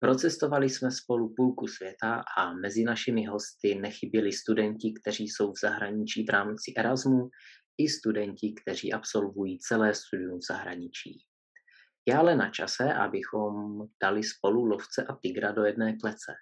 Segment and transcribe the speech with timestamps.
[0.00, 6.24] Procestovali jsme spolu půlku světa a mezi našimi hosty nechyběli studenti, kteří jsou v zahraničí
[6.24, 7.28] v rámci Erasmu,
[7.78, 11.24] i studenti, kteří absolvují celé studium v zahraničí.
[12.06, 16.32] Je ale na čase, abychom dali spolu lovce a tygra do jedné klece.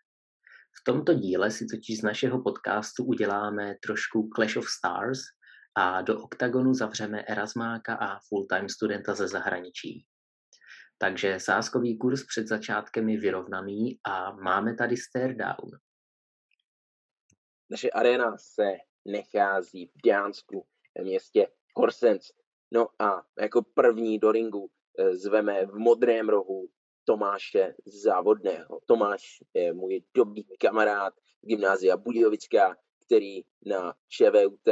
[0.80, 5.18] V tomto díle si totiž z našeho podcastu uděláme trošku Clash of Stars
[5.74, 10.06] a do oktagonu zavřeme Erasmáka a full-time studenta ze zahraničí.
[10.98, 15.70] Takže sázkový kurz před začátkem je vyrovnaný a máme tady stare down.
[17.70, 18.64] Naše arena se
[19.06, 20.66] nachází v Dánsku,
[20.98, 22.32] v městě Horsens.
[22.72, 26.68] No a jako první do ringu eh, zveme v modrém rohu
[27.04, 28.80] Tomáše Závodného.
[28.86, 29.22] Tomáš
[29.54, 34.68] je můj dobrý kamarád gymnázia Budějovická, který na ČVUT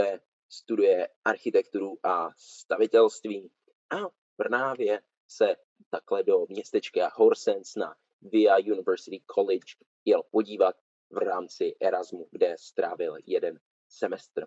[0.48, 3.50] studuje architekturu a stavitelství
[3.90, 3.96] a
[4.36, 5.56] právě se
[5.90, 9.74] takhle do městečka Horsens na Via University College
[10.04, 10.76] jel podívat
[11.10, 14.46] v rámci Erasmu, kde strávil jeden semestr.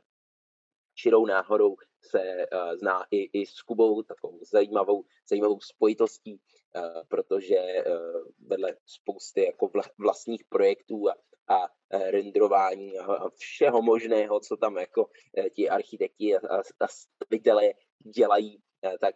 [0.96, 7.56] Čirou náhodou se uh, zná i, i s Kubou, takovou zajímavou, zajímavou spojitostí, uh, protože
[7.56, 11.14] uh, vedle spousty jako vla, vlastních projektů a,
[11.56, 11.68] a
[12.12, 15.10] renderování a, všeho možného, co tam jako
[15.56, 17.74] ti architekti a, a stavitelé
[18.16, 19.16] dělají, uh, tak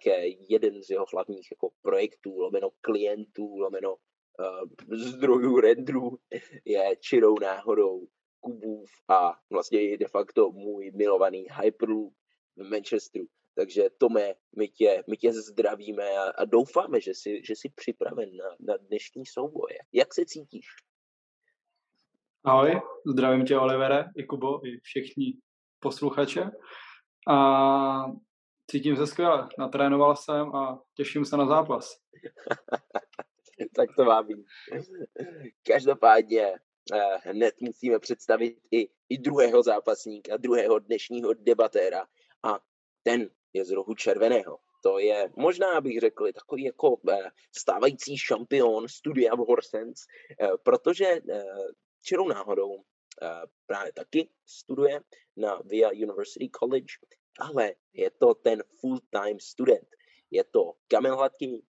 [0.49, 6.17] jeden z jeho hlavních jako projektů, lomeno klientů, lomeno uh, zdrojů renderů
[6.65, 8.07] je čirou náhodou
[8.39, 12.13] Kubův a vlastně je de facto můj milovaný Hyperloop
[12.55, 13.25] v Manchesteru.
[13.55, 18.29] Takže Tome, my tě, my tě zdravíme a, a doufáme, že jsi, že jsi připraven
[18.35, 19.77] na, na dnešní souboje.
[19.93, 20.65] Jak se cítíš?
[22.43, 25.33] Ahoj, zdravím tě Olivere, i Kubo, i všichni
[25.79, 26.51] posluchače.
[27.27, 27.37] A
[28.67, 31.99] cítím se skvěle, natrénoval jsem a těším se na zápas.
[33.75, 34.45] tak to má být.
[35.63, 36.53] Každopádně
[36.93, 42.07] eh, hned musíme představit i, i druhého zápasníka, druhého dnešního debatéra
[42.43, 42.59] a
[43.03, 44.59] ten je z rohu červeného.
[44.83, 50.01] To je možná, bych řekl, takový jako eh, stávající šampion studia v Horsens,
[50.41, 51.19] eh, protože
[52.01, 52.83] čirou náhodou
[53.65, 55.01] právě taky studuje
[55.37, 56.93] na Via University College,
[57.39, 59.87] ale je to ten full-time student.
[60.31, 61.65] Je to Kamil Hladký,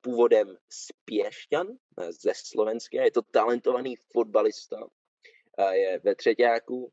[0.00, 1.66] původem z Pěšťan,
[2.10, 4.76] ze Slovenské, je to talentovaný fotbalista,
[5.72, 6.92] je ve třetíku,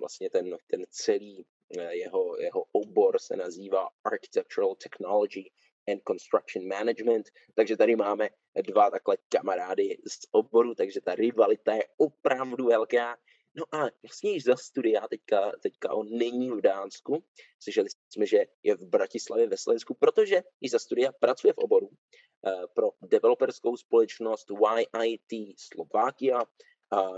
[0.00, 1.46] vlastně ten, ten celý
[1.90, 5.50] jeho, jeho obor se nazývá Architectural Technology
[5.88, 8.28] and Construction Management, takže tady máme
[8.62, 13.16] dva takhle kamarády z oboru, takže ta rivalita je opravdu velká.
[13.54, 17.24] No a vlastně již za studia, teďka, teďka on není v Dánsku,
[17.62, 21.86] slyšeli jsme, že je v Bratislavě ve Slovensku, protože i za studia pracuje v oboru
[21.88, 26.42] uh, pro developerskou společnost YIT Slovakia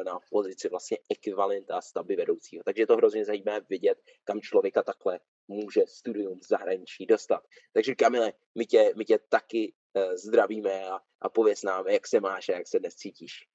[0.04, 2.62] na pozici vlastně ekvivalenta stavby vedoucího.
[2.64, 7.42] Takže je to hrozně zajímavé vidět, kam člověka takhle může studium v zahraničí dostat.
[7.72, 12.20] Takže Kamile, my tě, my tě taky uh, zdravíme a, a pověs nám, jak se
[12.20, 13.53] máš a jak se dnes cítíš.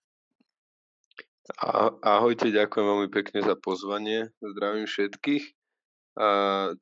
[2.06, 4.30] Ahojte, ďakujem veľmi pekne za pozvanie.
[4.38, 5.46] Zdravím všetkých.
[6.20, 6.28] A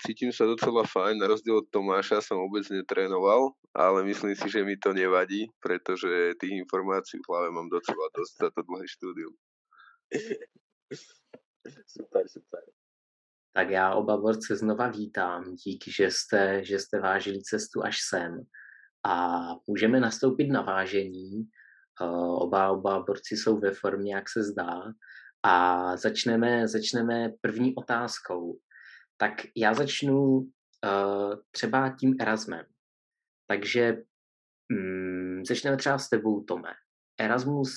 [0.01, 4.66] cítim sa docela fajn, na rozdiel od Tomáša som vôbec netrénoval, ale myslím si, že
[4.66, 9.33] mi to nevadí, pretože tých informácií v hlave mám docela dosť za to dlhé štúdium.
[11.85, 12.63] Super, super.
[13.53, 15.56] Tak já oba borce znova vítám.
[15.56, 18.41] Díky, že jste, že jste vážili cestu až sem.
[19.06, 21.50] A můžeme nastoupit na vážení.
[22.01, 24.81] Oba, oba borci jsou ve formě, jak se zdá.
[25.43, 28.59] A začneme, začneme první otázkou.
[29.17, 32.65] Tak já začnu uh, třeba tím Erasmem.
[33.47, 33.97] Takže
[34.71, 36.73] um, začneme třeba s tebou, Tome.
[37.19, 37.73] Erasmus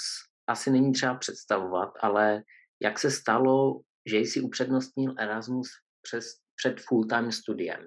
[0.47, 2.43] asi není třeba představovat, ale
[2.83, 5.69] jak se stalo, že jsi upřednostnil Erasmus
[6.03, 6.25] přes,
[6.57, 7.81] před full-time studiem?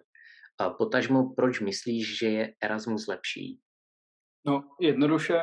[0.62, 3.59] Uh, potažmo, proč myslíš, že je Erasmus lepší?
[4.47, 5.39] No, jednoduše,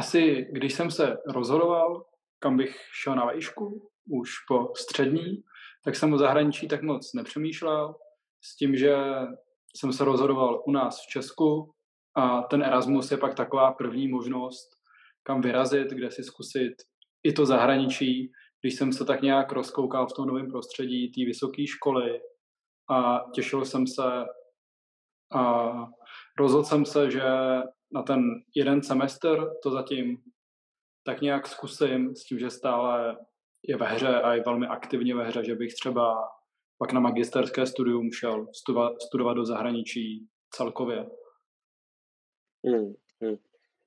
[0.00, 2.04] asi když jsem se rozhodoval,
[2.38, 5.42] kam bych šel na vejšku, už po střední,
[5.84, 7.94] tak jsem o zahraničí tak moc nepřemýšlel,
[8.44, 8.96] s tím, že
[9.76, 11.74] jsem se rozhodoval u nás v Česku
[12.16, 14.68] a ten Erasmus je pak taková první možnost,
[15.22, 16.74] kam vyrazit, kde si zkusit
[17.22, 21.66] i to zahraničí, když jsem se tak nějak rozkoukal v tom novém prostředí té vysoké
[21.66, 22.20] školy
[22.90, 24.24] a těšil jsem se
[25.32, 25.72] a
[26.40, 27.22] rozhodl jsem se, že
[27.92, 28.22] na ten
[28.54, 30.22] jeden semestr to zatím
[31.04, 33.18] tak nějak zkusím s tím, že stále
[33.62, 36.28] je ve hře a je velmi aktivně ve hře, že bych třeba
[36.78, 38.46] pak na magisterské studium šel
[39.00, 41.06] studovat, do zahraničí celkově.
[42.66, 43.36] Hmm, hmm.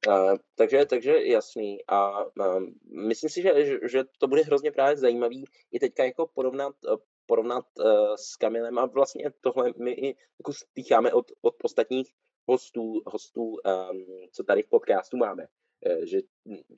[0.07, 1.77] Uh, takže, takže jasný.
[1.87, 2.63] A uh,
[3.07, 7.65] myslím si, že, že to bude hrozně právě zajímavý i teďka jako porovnat, uh, porovnat
[7.79, 10.07] uh, s Kamilem a vlastně tohle my i
[10.39, 12.13] jako stýcháme od, od ostatních
[12.47, 15.47] hostů, hostů um, co tady v podcastu máme.
[15.87, 16.19] Uh, že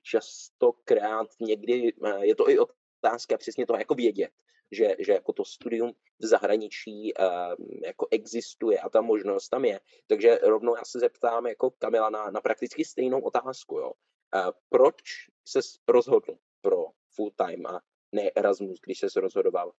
[0.01, 4.31] častokrát někdy uh, je to i otázka přesně toho jako vědět,
[4.71, 9.79] že, že jako to studium v zahraničí uh, jako existuje a ta možnost tam je.
[10.07, 13.77] Takže rovnou já se zeptám jako Kamila na, na prakticky stejnou otázku.
[13.77, 13.91] Jo.
[14.35, 15.01] Uh, proč
[15.47, 16.85] se rozhodl pro
[17.15, 17.81] full time a
[18.11, 19.71] ne Erasmus, když se rozhodoval,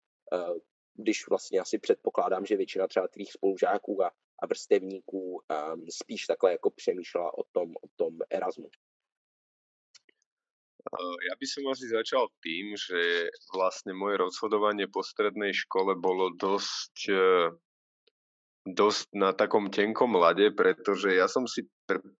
[0.94, 4.10] když vlastně asi předpokládám, že většina třeba tvých spolužáků a,
[4.42, 8.68] a vrstevníků um, spíš takhle jako přemýšlela o tom, o tom Erasmu.
[11.26, 16.96] Ja by som asi začal tým, že vlastne moje rozhodovanie po strednej škole bolo dosť,
[17.10, 17.26] e,
[18.70, 21.66] dosť na takom tenkom lade, pretože ja som si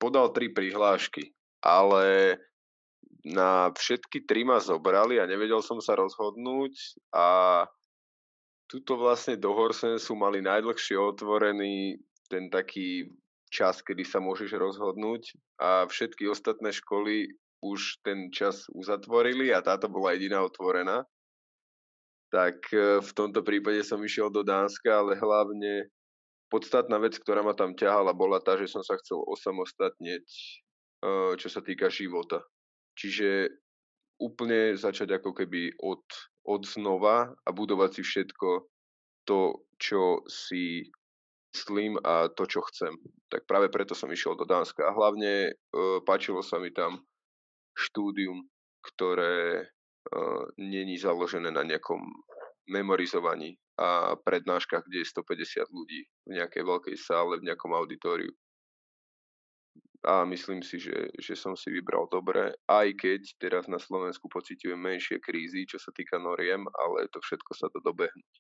[0.02, 1.30] podal tri prihlášky,
[1.62, 2.38] ale
[3.22, 6.74] na všetky tri ma zobrali a nevedel som sa rozhodnúť
[7.14, 7.26] a
[8.66, 13.10] tuto vlastne do Horsensu mali najdlhšie otvorený ten taký
[13.50, 17.30] čas, kedy sa môžeš rozhodnúť a všetky ostatné školy
[17.62, 21.06] už ten čas uzatvorili a táto bola jediná otvorená.
[22.34, 25.86] Tak e, v tomto prípade som išiel do Dánska, ale hlavne
[26.50, 30.26] podstatná vec, ktorá ma tam ťahala, bola tá, že som sa chcel osamostatniť,
[31.38, 32.42] čo sa týka života.
[32.96, 33.50] Čiže
[34.16, 36.02] úplne začať ako keby od,
[36.46, 38.48] od znova a budovať si všetko
[39.26, 40.87] to, čo si
[41.52, 42.94] myslím a to, čo chcem.
[43.26, 44.87] Tak práve preto som išiel do Dánska.
[44.87, 45.52] A hlavne e,
[46.06, 47.02] páčilo sa mi tam
[47.76, 48.40] štúdium,
[48.81, 52.00] ktoré uh, není založené na nejakom
[52.72, 58.32] memorizovaní a prednáškach, kde je 150 ľudí v nejakej veľkej sále, v nejakom auditoriu.
[60.04, 64.78] A myslím si, že, že som si vybral dobre, aj keď teraz na Slovensku pocitujem
[64.78, 68.34] menšie krízy, čo sa týka noriem, ale to všetko sa to dobehnúť.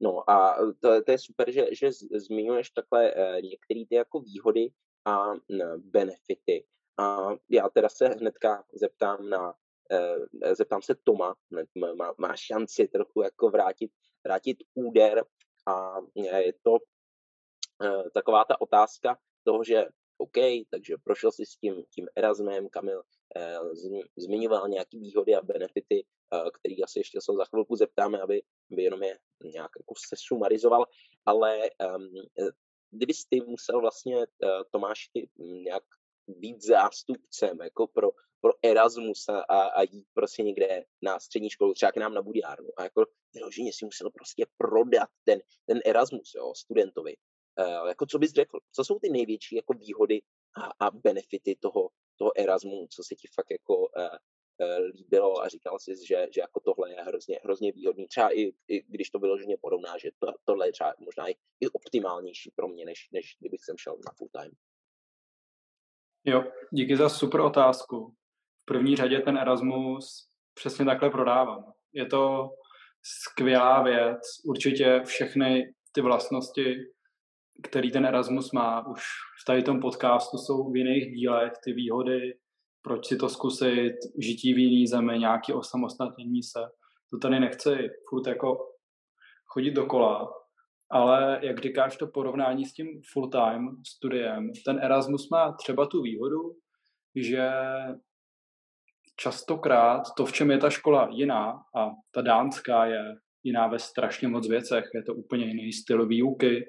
[0.00, 4.68] No a to, to je super, že, že zmiňuješ takhle uh, některé ty jako výhody
[5.04, 5.38] a uh,
[5.76, 6.64] benefity.
[6.98, 9.54] A já teda se hnedka zeptám na,
[9.90, 11.34] eh, zeptám se Toma,
[11.94, 13.90] má, má šanci trochu jako vrátit,
[14.24, 15.24] vrátit úder
[15.66, 16.78] a je to
[18.14, 19.86] taková ta otázka toho, že
[20.18, 20.36] OK,
[20.70, 23.02] takže prošel si s tím, tím Erasmem, Kamil
[23.36, 23.56] eh,
[24.16, 26.04] zmiňoval nějaké výhody a benefity,
[26.34, 28.42] eh, který asi ještě se za chvilku zeptáme, aby,
[28.72, 30.86] aby jenom je nějak jako se sumarizoval,
[31.26, 32.08] ale um,
[32.90, 34.24] kdybys ty musel vlastně, uh,
[34.70, 35.82] Tomáš, ty nějak
[36.28, 38.08] být zástupcem jako pro,
[38.40, 42.68] pro Erasmus a, a jít prostě někde na střední školu, třeba k nám na Budiárnu
[42.76, 43.04] a jako
[43.34, 47.16] vyloženě si musel prostě prodat ten, ten Erasmus jo, studentovi.
[47.58, 48.58] Uh, jako co bys řekl?
[48.72, 50.20] Co jsou ty největší jako výhody
[50.56, 55.48] a, a benefity toho, toho Erasmu, co se ti fakt jako uh, uh, líbilo a
[55.48, 58.08] říkal jsi, že, že jako tohle je hrozně, hrozně výhodný.
[58.08, 61.68] Třeba i, i když to vyloženě porovná, že to, tohle je třeba možná i, i
[61.68, 64.52] optimálnější pro mě, než, než kdybych sem šel na full time.
[66.24, 68.14] Jo, díky za super otázku.
[68.62, 71.72] V první řadě ten Erasmus přesně takhle prodávám.
[71.92, 72.50] Je to
[73.02, 76.76] skvělá věc, určitě všechny ty vlastnosti,
[77.62, 79.02] který ten Erasmus má, už
[79.42, 82.34] v tady tom podcastu jsou v jiných dílech, ty výhody,
[82.82, 86.60] proč si to zkusit, žití v jiný zemi, nějaký osamostatnění se.
[87.10, 88.58] To tady nechci furt jako
[89.46, 90.32] chodit dokola,
[90.90, 96.38] ale jak říkáš to porovnání s tím full-time studiem, ten Erasmus má třeba tu výhodu,
[97.16, 97.50] že
[99.16, 104.28] častokrát to, v čem je ta škola jiná, a ta dánská je jiná ve strašně
[104.28, 106.64] moc věcech, je to úplně jiný styl výuky,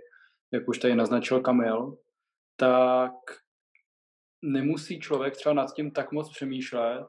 [0.51, 1.98] jak už tady naznačil Kamil,
[2.56, 3.13] tak
[4.41, 7.08] nemusí člověk třeba nad tím tak moc přemýšlet,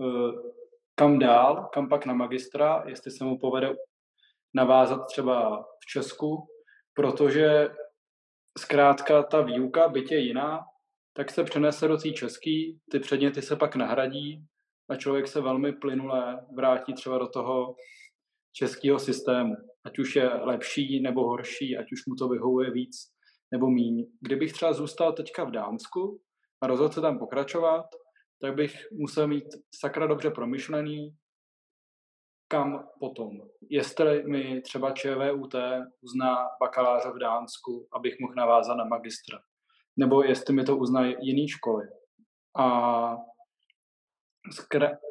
[0.00, 0.50] eh,
[0.94, 3.74] kam dál, kam pak na magistra, jestli se mu povede
[4.54, 6.48] navázat třeba v Česku,
[6.94, 7.68] protože
[8.58, 10.60] zkrátka ta výuka, je jiná,
[11.12, 14.46] tak se přenese do té český, ty předměty se pak nahradí
[14.88, 17.74] a člověk se velmi plynule vrátí třeba do toho
[18.52, 19.54] českého systému.
[19.84, 22.96] Ať už je lepší nebo horší, ať už mu to vyhovuje víc
[23.50, 24.06] nebo míň.
[24.20, 26.20] Kdybych třeba zůstal teďka v Dánsku
[26.60, 27.86] a rozhodl se tam pokračovat,
[28.40, 31.16] tak bych musel mít sakra dobře promyšlený
[32.50, 33.30] kam potom.
[33.70, 35.54] Jestli mi třeba ČVUT
[36.00, 39.38] uzná bakaláře v Dánsku, abych mohl navázat na magistra.
[39.96, 41.84] Nebo jestli mi to uznají jiné školy.
[42.58, 43.16] A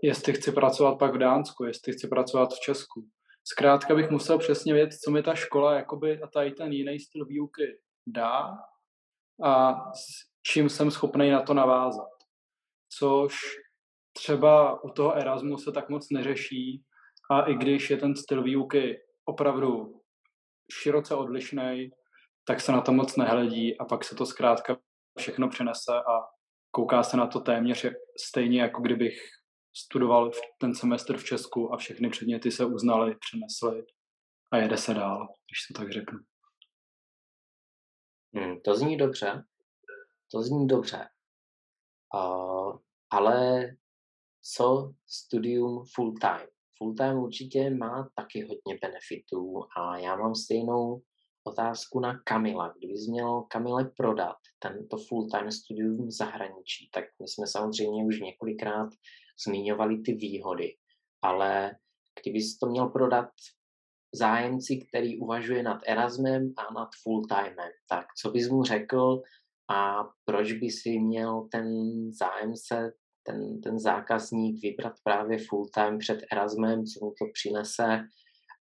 [0.04, 3.08] jestli chci pracovat pak v Dánsku, jestli chci pracovat v Česku.
[3.44, 7.26] Zkrátka bych musel přesně vědět, co mi ta škola jakoby, a tady ten jiný styl
[7.26, 8.58] výuky dá
[9.44, 12.10] a s čím jsem schopný na to navázat.
[12.98, 13.36] Což
[14.14, 16.84] třeba u toho Erasmu se tak moc neřeší
[17.32, 20.02] a i když je ten styl výuky opravdu
[20.72, 21.90] široce odlišný,
[22.46, 24.78] tak se na to moc nehledí a pak se to zkrátka
[25.20, 26.28] všechno přenese a
[26.72, 27.86] kouká se na to téměř
[28.28, 29.20] stejně, jako kdybych
[29.74, 33.86] studoval ten semestr v Česku a všechny předměty se uznaly, přenesly
[34.52, 36.20] a jede se dál, když se tak řeknu.
[38.36, 39.44] Hmm, to zní dobře.
[40.32, 41.08] To zní dobře.
[42.16, 42.78] Uh,
[43.10, 43.68] ale
[44.42, 46.48] co studium full time?
[46.78, 51.02] Full time určitě má taky hodně benefitů a já mám stejnou
[51.44, 52.74] otázku na Kamila.
[52.78, 58.90] Kdybys měl Kamile prodat tento full-time studium v zahraničí, tak my jsme samozřejmě už několikrát
[59.46, 60.76] zmiňovali ty výhody,
[61.22, 61.76] ale
[62.24, 63.30] kdybys to měl prodat
[64.16, 69.22] zájemci, který uvažuje nad Erasmem a nad full-timem, tak co bys mu řekl
[69.72, 71.68] a proč by si měl ten
[72.14, 72.94] zájemce,
[73.24, 78.00] ten, ten zákazník vybrat právě full-time před Erasmem, co mu to přinese,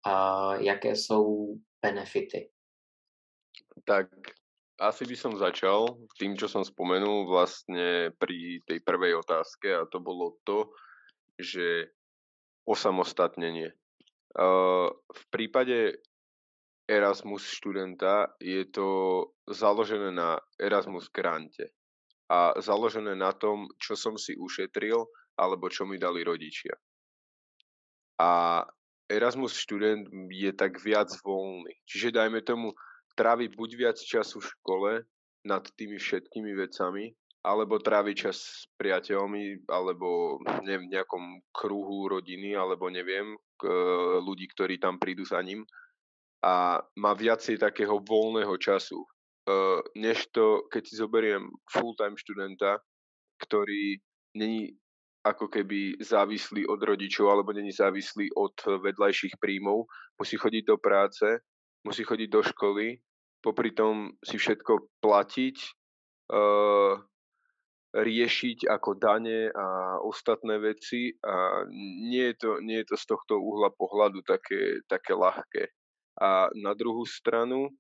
[0.06, 2.50] a jaké jsou benefity?
[3.86, 4.08] Tak
[4.78, 9.98] asi by som začal tým, čo som spomenul vlastne pri tej prvej otázke a to
[9.98, 10.70] bolo to,
[11.38, 11.90] že
[12.66, 13.74] osamostatnenie.
[15.02, 15.98] V prípade
[16.86, 18.90] Erasmus študenta je to
[19.50, 21.74] založené na Erasmus grante
[22.30, 25.04] a založené na tom, čo som si ušetril
[25.36, 26.78] alebo čo mi dali rodičia.
[28.22, 28.62] A
[29.08, 31.72] Erasmus študent je tak viac voľný.
[31.88, 32.76] Čiže dajme tomu,
[33.18, 34.92] trávi buď viac času v škole
[35.42, 37.10] nad tými všetkými vecami,
[37.42, 43.64] alebo trávi čas s priateľmi, alebo neviem, v nejakom kruhu rodiny, alebo neviem, k,
[44.22, 45.64] ľudí, ktorí tam prídu za ním.
[46.44, 52.78] A má viacej takého voľného času, uh, než to, keď si zoberiem full-time študenta,
[53.42, 53.98] ktorý
[54.38, 54.78] není
[55.26, 61.26] ako keby závislý od rodičov alebo není závislý od vedľajších príjmov, musí chodiť do práce,
[61.84, 62.96] musí chodiť do školy,
[63.42, 65.58] popri tom si všetko platiť,
[66.34, 67.00] uh,
[67.98, 71.64] riešiť ako dane a ostatné veci a
[72.04, 75.72] nie je to, nie je to z tohto uhla pohľadu také, také ľahké.
[76.22, 77.72] A na druhú stranu,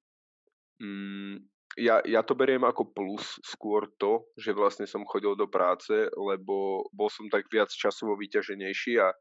[0.79, 1.43] mm,
[1.77, 6.87] ja, ja to beriem ako plus skôr to, že vlastne som chodil do práce, lebo
[6.89, 9.13] bol som tak viac časovo vyťaženejší a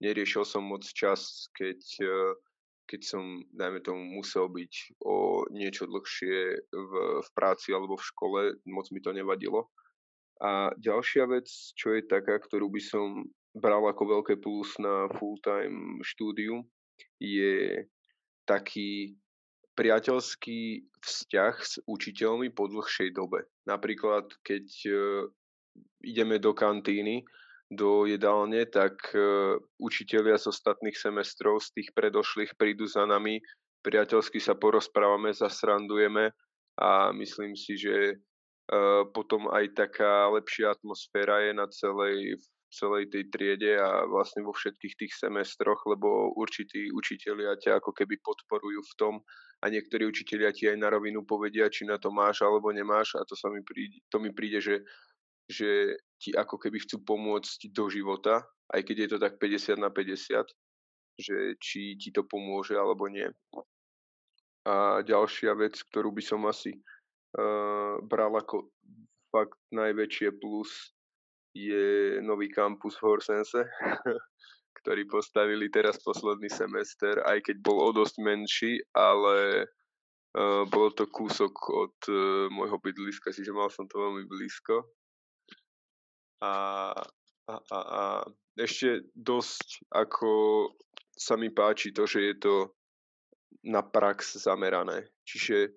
[0.00, 2.32] neriešil som moc čas, keď uh,
[2.88, 6.36] keď som, dajme tomu, musel byť o niečo dlhšie
[6.72, 9.68] v, v práci alebo v škole, moc mi to nevadilo.
[10.40, 16.00] A ďalšia vec, čo je taká, ktorú by som bral ako veľké plus na full-time
[16.00, 16.64] štúdium,
[17.20, 17.84] je
[18.48, 19.18] taký
[19.76, 23.46] priateľský vzťah s učiteľmi po dlhšej dobe.
[23.68, 25.28] Napríklad, keď uh,
[26.02, 27.22] ideme do kantíny
[27.68, 33.44] do jedálne, tak uh, učitelia z ostatných semestrov, z tých predošlých prídu za nami,
[33.84, 36.32] priateľsky sa porozprávame, zasrandujeme
[36.80, 42.40] a myslím si, že uh, potom aj taká lepšia atmosféra je na celej,
[42.72, 48.16] celej tej triede a vlastne vo všetkých tých semestroch, lebo určití učitelia ťa ako keby
[48.24, 49.14] podporujú v tom
[49.60, 53.28] a niektorí učitelia ti aj na rovinu povedia, či na to máš alebo nemáš a
[53.28, 54.80] to sa mi príde, to mi príde, že
[55.48, 58.42] že ti ako keby chcú pomôcť do života,
[58.74, 60.44] aj keď je to tak 50 na 50,
[61.18, 63.26] že či ti to pomôže alebo nie.
[64.68, 68.68] A ďalšia vec, ktorú by som asi uh, bral ako
[69.32, 70.92] fakt najväčšie plus,
[71.56, 73.64] je nový kampus v Horsense,
[74.82, 79.64] ktorý postavili teraz posledný semester, aj keď bol o dosť menší, ale
[80.36, 84.97] uh, bolo to kúsok od uh, môjho bydliska, čiže mal som to veľmi blízko
[86.40, 86.52] a,
[87.48, 88.02] a, a, a
[88.58, 90.30] ešte dosť ako
[91.18, 92.54] sa mi páči to, že je to
[93.66, 95.10] na prax zamerané.
[95.26, 95.74] Čiže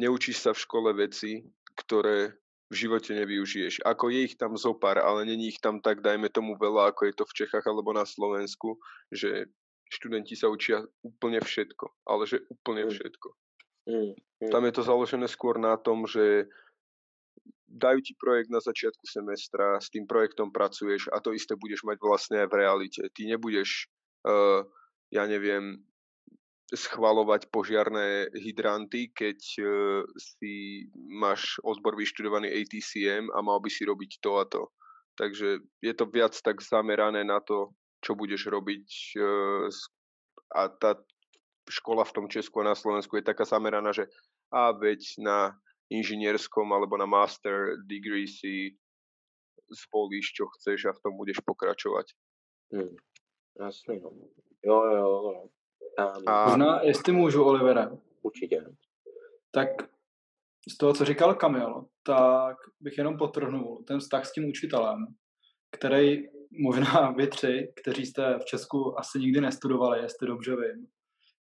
[0.00, 1.44] neučíš sa v škole veci,
[1.76, 2.32] ktoré
[2.72, 3.84] v živote nevyužiješ.
[3.84, 7.14] Ako je ich tam zopár, ale není ich tam tak, dajme tomu veľa, ako je
[7.20, 8.80] to v Čechách alebo na Slovensku,
[9.12, 9.52] že
[9.92, 12.90] študenti sa učia úplne všetko, ale že úplne mm.
[12.96, 13.28] všetko.
[13.92, 14.48] Mm, mm.
[14.48, 16.48] Tam je to založené skôr na tom, že
[17.72, 21.96] dajú ti projekt na začiatku semestra, s tým projektom pracuješ a to isté budeš mať
[22.04, 23.02] vlastne aj v realite.
[23.16, 23.88] Ty nebudeš
[24.28, 24.62] uh,
[25.12, 25.84] ja neviem,
[26.72, 29.68] schvalovať požiarné hydranty, keď uh,
[30.16, 34.62] si máš odbor vyštudovaný ATCM a mal by si robiť to a to.
[35.12, 38.88] Takže je to viac tak zamerané na to, čo budeš robiť
[39.20, 39.68] uh,
[40.56, 40.96] a tá
[41.68, 44.08] škola v tom Česku a na Slovensku je taká zameraná, že
[44.52, 45.38] a veď na
[45.92, 48.76] inžinierskom alebo na master degree si
[49.68, 52.06] zvolíš, čo chceš a v tom budeš pokračovať.
[52.72, 52.96] Hmm.
[53.60, 54.10] Jasný, no.
[54.64, 55.48] Jo, jo, jo.
[55.98, 56.48] Um, a...
[56.48, 57.90] Možná, jestli můžu, Olivera.
[58.22, 58.64] Určitě.
[59.50, 59.68] Tak
[60.68, 65.06] z toho, co říkal Kamil, tak bych jenom potrhnul ten vztah s tím učitelem,
[65.70, 66.22] který
[66.62, 70.86] možná vy tři, kteří jste v Česku asi nikdy nestudovali, jestli dobře vím,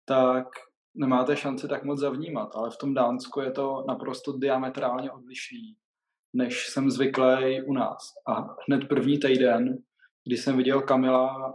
[0.05, 0.47] tak
[0.99, 5.77] nemáte šanci tak moc zavnímat, ale v tom Dánsku je to naprosto diametrálně odlišný,
[6.33, 8.15] než jsem zvyklý u nás.
[8.27, 9.79] A hned první týden,
[10.25, 11.55] kdy jsem viděl Kamila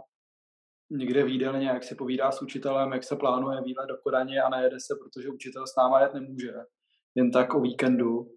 [0.90, 4.80] někde výdelně, jak si povídá s učitelem, jak se plánuje výlet do Kodaně a nejede
[4.80, 6.52] se, protože učitel s náma jet nemůže,
[7.14, 8.30] jen tak o víkendu,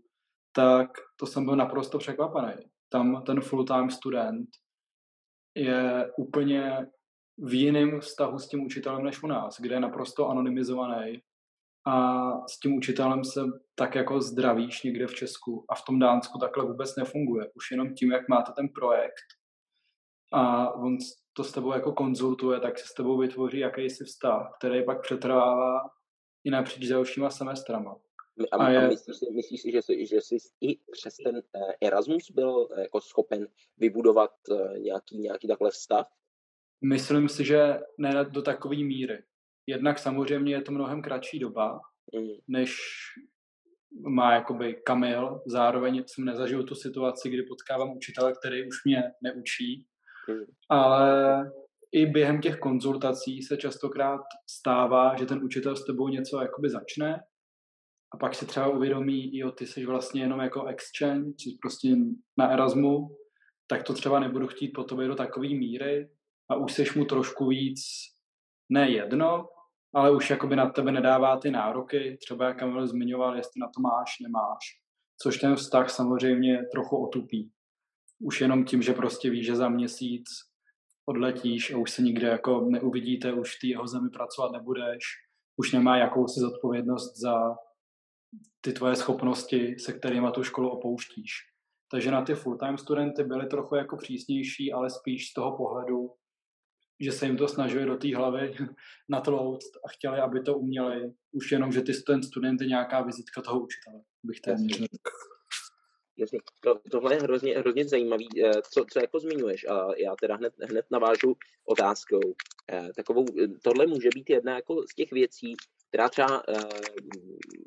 [0.55, 2.53] tak to jsem byl naprosto překvapený.
[2.89, 4.49] Tam ten full-time student
[5.55, 6.87] je úplně
[7.37, 11.21] v jiném vztahu s tím učitelem než u nás, kde je naprosto anonymizovaný
[11.85, 13.41] a s tím učitelem se
[13.75, 17.51] tak jako zdravíš někde v Česku a v tom Dánsku takhle vůbec nefunguje.
[17.55, 19.27] Už jenom tím, jak máte ten projekt
[20.33, 20.97] a on
[21.33, 25.89] to s tebou jako konzultuje, tak se s tebou vytvoří jakýsi vztah, který pak přetrvává
[26.43, 27.95] i napříč dalšíma semestrama.
[28.51, 28.77] A, a, je...
[28.77, 32.67] a myslíš, si, myslíš si, že, jsi, že jsi i přes ten eh, Erasmus byl
[32.71, 36.05] eh, jako schopen vybudovat eh, nějaký, nějaký takhle vztah?
[36.85, 39.23] Myslím si, že ne do takové míry.
[39.67, 41.79] Jednak samozřejmě je to mnohem kratší doba,
[42.15, 42.27] mm.
[42.47, 42.75] než
[44.07, 45.41] má jakoby Kamil.
[45.47, 49.85] Zároveň jsem nezažil tu situaci, kdy potkávám učitele, který už mě neučí.
[50.29, 50.45] Mm.
[50.69, 51.51] Ale
[51.91, 57.19] i během těch konzultací se častokrát stává, že ten učitel s tebou něco jakoby začne
[58.13, 61.95] a pak si třeba uvědomí, jo, ty jsi vlastně jenom jako exchange, prostě
[62.37, 63.17] na Erasmu,
[63.67, 66.09] tak to třeba nebudu chtít po tobě do takové míry
[66.49, 67.79] a už seš mu trošku víc
[68.69, 69.49] ne jedno,
[69.93, 73.81] ale už jakoby na tebe nedává ty nároky, třeba jak Kamil zmiňoval, jestli na to
[73.81, 74.59] máš, nemáš,
[75.21, 77.51] což ten vztah samozřejmě trochu otupí.
[78.19, 80.25] Už jenom tím, že prostě víš, že za měsíc
[81.05, 85.03] odletíš a už se nikde jako neuvidíte, už v té jeho zemi pracovat nebudeš,
[85.57, 87.55] už nemá jakousi zodpovědnost za
[88.61, 91.31] ty tvoje schopnosti, se kterými tu školu opouštíš.
[91.91, 96.11] Takže na ty full-time studenty byly trochu jako přísnější, ale spíš z toho pohledu,
[96.99, 98.55] že se jim to snažili do té hlavy
[99.09, 101.13] natlouct a chtěli, aby to uměli.
[101.31, 104.81] Už jenom, že ty ten student je nějaká vizitka toho učitele, bych téměř
[106.19, 106.39] Jasně.
[106.59, 109.65] To, tohle je hrozně, hrozně zajímavý, eh, co, co jako zmiňuješ.
[109.69, 112.19] A já teda hned, hned navážu otázkou.
[112.71, 113.25] Eh, takovou,
[113.63, 115.55] tohle může být jedna jako z těch věcí,
[115.87, 116.59] která třeba eh,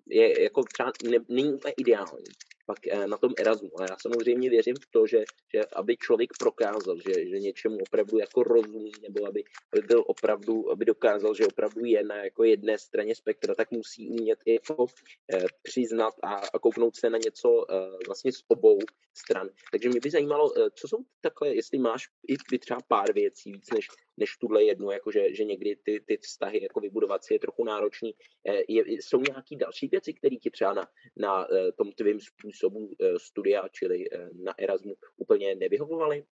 [0.06, 2.24] je jako třeba ne, není úplně ideální
[2.70, 3.70] pak eh, na tom Erasmu.
[3.80, 8.18] A já samozřejmě věřím v to, že, že aby člověk prokázal, že, že něčemu opravdu
[8.18, 12.78] jako rozumí, nebo aby, aby byl opravdu, aby dokázal, že opravdu je na jako jedné
[12.78, 14.86] straně spektra, tak musí umět i jako,
[15.34, 17.74] eh, přiznat a, a kouknout se na něco eh,
[18.06, 18.78] vlastně z obou
[19.14, 19.48] stran.
[19.70, 23.70] Takže mě by zajímalo, eh, co jsou takhle, jestli máš i třeba pár věcí víc
[23.74, 23.88] než,
[24.20, 28.14] než tuhle jednu, jakože že někdy ty, ty vztahy jako vybudovat si je trochu náročný.
[28.48, 32.90] Eh, je, jsou nějaké další věci, které ti třeba na, na eh, tom tvým způsobu
[33.16, 34.04] studia, čili
[34.44, 36.24] na Erasmu, úplně nevyhovovaly?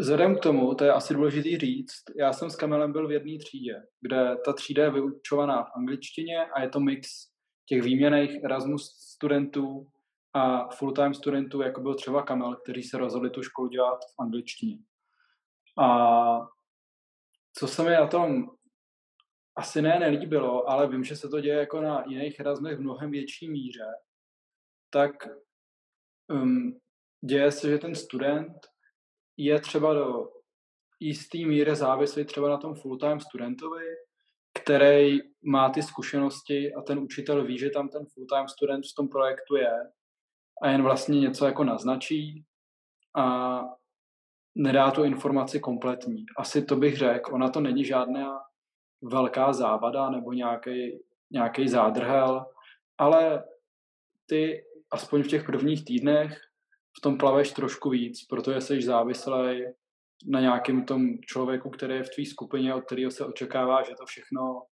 [0.00, 3.38] Vzhledem k tomu, to je asi důležitý říct, já jsem s Kamilem byl v jedné
[3.38, 7.08] třídě, kde ta třída je vyučovaná v angličtině a je to mix
[7.68, 9.86] těch výměných Erasmus studentů
[10.34, 14.78] a full-time studentů, jako byl třeba Kamel, kteří se rozhodli tu školu dělat v angličtině.
[15.78, 16.48] A
[17.58, 18.50] co se mi na tom
[19.56, 23.10] asi ne nelíbilo, ale vím, že se to děje jako na jiných Erasmech v mnohem
[23.10, 23.86] větší míře,
[24.90, 25.10] tak
[26.30, 26.80] um,
[27.24, 28.56] děje se, že ten student
[29.36, 30.30] je třeba do
[31.00, 33.86] jistý míry závislý třeba na tom full-time studentovi,
[34.62, 39.08] který má ty zkušenosti a ten učitel ví, že tam ten full-time student v tom
[39.08, 39.92] projektu je
[40.62, 42.44] a jen vlastně něco jako naznačí.
[43.16, 43.60] A
[44.58, 46.24] nedá tu informaci kompletní.
[46.36, 48.40] Asi to bych řekl, ona to není žádná
[49.02, 52.46] velká závada nebo nějaký, zádrhel,
[52.98, 53.44] ale
[54.26, 56.40] ty aspoň v těch prvních týdnech
[56.98, 59.64] v tom plaveš trošku víc, protože jsi závislý
[60.26, 64.06] na nějakém tom člověku, který je v tvý skupině, od kterého se očekává, že to
[64.06, 64.62] všechno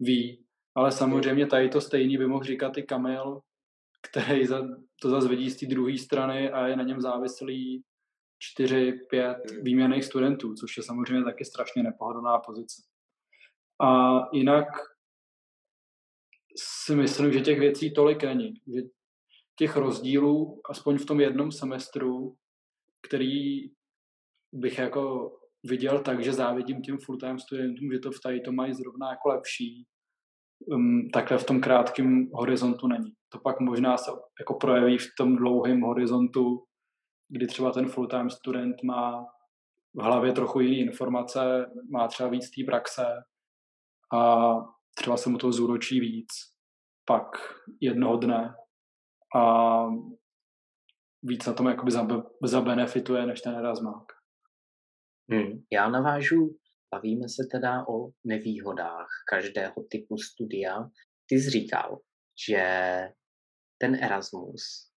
[0.00, 0.44] ví.
[0.74, 3.40] Ale samozřejmě tady to stejný by mohl říkat i Kamil,
[4.10, 4.46] který
[5.02, 7.82] to zase vidí z té druhé strany a je na něm závislý
[8.42, 12.82] čtyři, pět výměných studentů, což je samozřejmě taky strašně nepohodlná pozice.
[13.82, 14.66] A jinak
[16.56, 18.54] si myslím, že těch věcí tolik není.
[18.74, 18.82] Že
[19.56, 22.36] těch rozdílů, aspoň v tom jednom semestru,
[23.06, 23.68] který
[24.52, 25.32] bych jako
[25.64, 29.28] viděl tak, že závidím těm full-time studentům, že to v tady to mají zrovna jako
[29.28, 29.86] lepší,
[30.66, 33.12] um, takhle v tom krátkém horizontu není.
[33.28, 36.64] To pak možná se jako projeví v tom dlouhém horizontu,
[37.30, 39.26] kdy třeba ten full-time student má
[39.94, 43.04] v hlavě trochu jiné informace, má třeba víc té praxe
[44.14, 44.50] a
[44.94, 46.28] třeba se mu to zúročí víc
[47.06, 47.26] pak
[47.80, 48.54] jednoho dne
[49.36, 49.84] a
[51.22, 51.92] víc na tom jakoby
[52.44, 54.04] zabenefituje než ten Erasmák.
[55.30, 55.64] Hmm.
[55.72, 56.56] Já navážu,
[56.94, 60.90] bavíme se teda o nevýhodách každého typu studia.
[61.26, 61.98] Ty jsi říkal,
[62.48, 62.64] že
[63.78, 64.90] ten Erasmus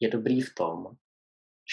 [0.00, 0.84] je dobrý v tom,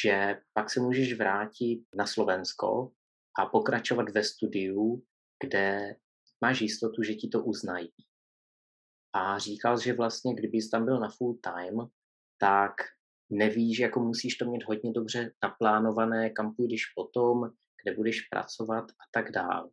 [0.03, 2.91] že pak se můžeš vrátit na Slovensko
[3.39, 5.03] a pokračovat ve studiu,
[5.43, 5.95] kde
[6.41, 7.93] máš jistotu, že ti to uznají.
[9.13, 11.87] A říkal, že vlastně, kdybys tam byl na full time,
[12.37, 12.73] tak
[13.29, 17.51] nevíš, jako musíš to mít hodně dobře naplánované, kam půjdeš potom,
[17.83, 19.69] kde budeš pracovat a tak dál.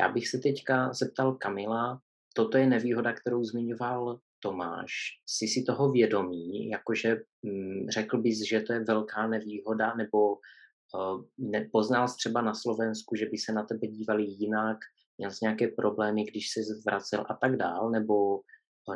[0.00, 2.00] Já bych se teďka zeptal Kamila,
[2.34, 4.92] toto je nevýhoda, kterou zmiňoval Tomáš.
[5.26, 11.24] Jsi si toho vědomý, jakože hm, řekl bys, že to je velká nevýhoda, nebo uh,
[11.38, 14.78] nepoznal jsi třeba na Slovensku, že by se na tebe dívali jinak,
[15.18, 18.40] měl jsi nějaké problémy, když se vracel a tak dál, nebo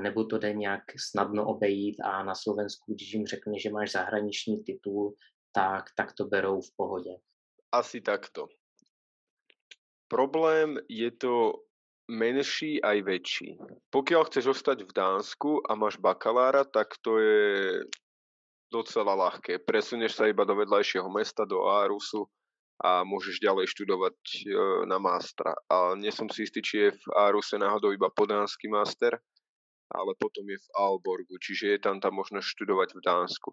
[0.00, 4.62] nebo to jde nějak snadno obejít a na Slovensku, když jim řekne, že máš zahraniční
[4.64, 5.14] titul,
[5.52, 7.10] tak, tak to berou v pohodě.
[7.72, 8.46] Asi takto.
[10.08, 11.52] Problém je to
[12.08, 13.48] menší aj väčší.
[13.88, 17.84] Pokiaľ chceš ostať v Dánsku a máš bakalára, tak to je
[18.68, 19.62] docela ľahké.
[19.62, 22.26] Presunieš sa iba do vedľajšieho mesta, do Arusu
[22.82, 24.38] a môžeš ďalej študovať e,
[24.90, 25.54] na mástra.
[25.70, 29.14] A nie som si istý, či je v Aruse náhodou iba podánsky master,
[29.94, 33.50] ale potom je v Alborgu, čiže je tam tá možnosť študovať v Dánsku.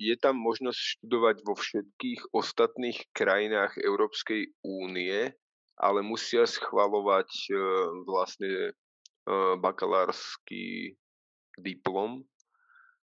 [0.00, 5.36] Je tam možnosť študovať vo všetkých ostatných krajinách Európskej únie,
[5.78, 7.54] ale musia schvalovať e,
[8.06, 8.72] vlastne e,
[9.58, 10.94] bakalársky
[11.58, 12.22] diplom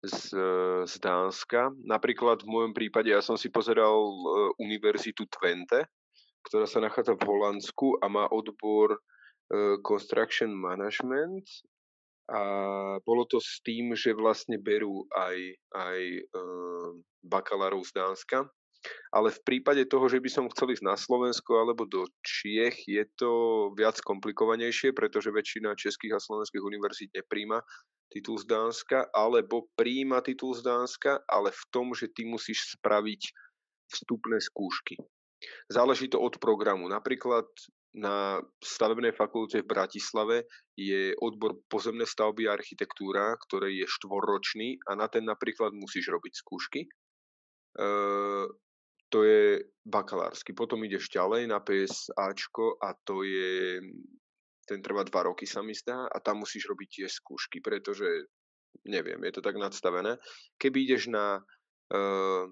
[0.06, 0.34] z,
[0.86, 1.74] z Dánska.
[1.82, 3.98] Napríklad v môjom prípade ja som si pozeral
[4.62, 5.90] Univerzitu Twente,
[6.46, 9.02] ktorá sa nachádza v Holandsku a má odbor
[9.82, 11.50] Construction Management
[12.28, 12.42] a
[13.08, 15.38] bolo to s tým, že vlastne berú aj,
[15.72, 16.00] aj
[17.24, 18.44] bakalárov z Dánska.
[19.12, 23.04] Ale v prípade toho, že by som chcel ísť na Slovensko alebo do Čiech, je
[23.16, 23.32] to
[23.74, 27.64] viac komplikovanejšie, pretože väčšina českých a slovenských univerzít nepríjma
[28.12, 33.22] titul z Dánska, alebo príjma titul z Dánska, ale v tom, že ty musíš spraviť
[33.92, 34.96] vstupné skúšky.
[35.70, 36.90] Záleží to od programu.
[36.90, 37.46] Napríklad
[37.98, 40.46] na stavebnej fakulte v Bratislave
[40.78, 46.34] je odbor pozemné stavby a architektúra, ktorý je štvorročný a na ten napríklad musíš robiť
[46.38, 46.82] skúšky.
[49.10, 50.52] To je bakalársky.
[50.52, 53.80] Potom ideš ďalej na PSAčko a to je,
[54.68, 58.28] ten trvá dva roky sa mi zdá a tam musíš robiť tie skúšky, pretože
[58.84, 60.20] neviem, je to tak nadstavené.
[60.60, 61.40] Keby ideš na
[61.96, 62.46] uh,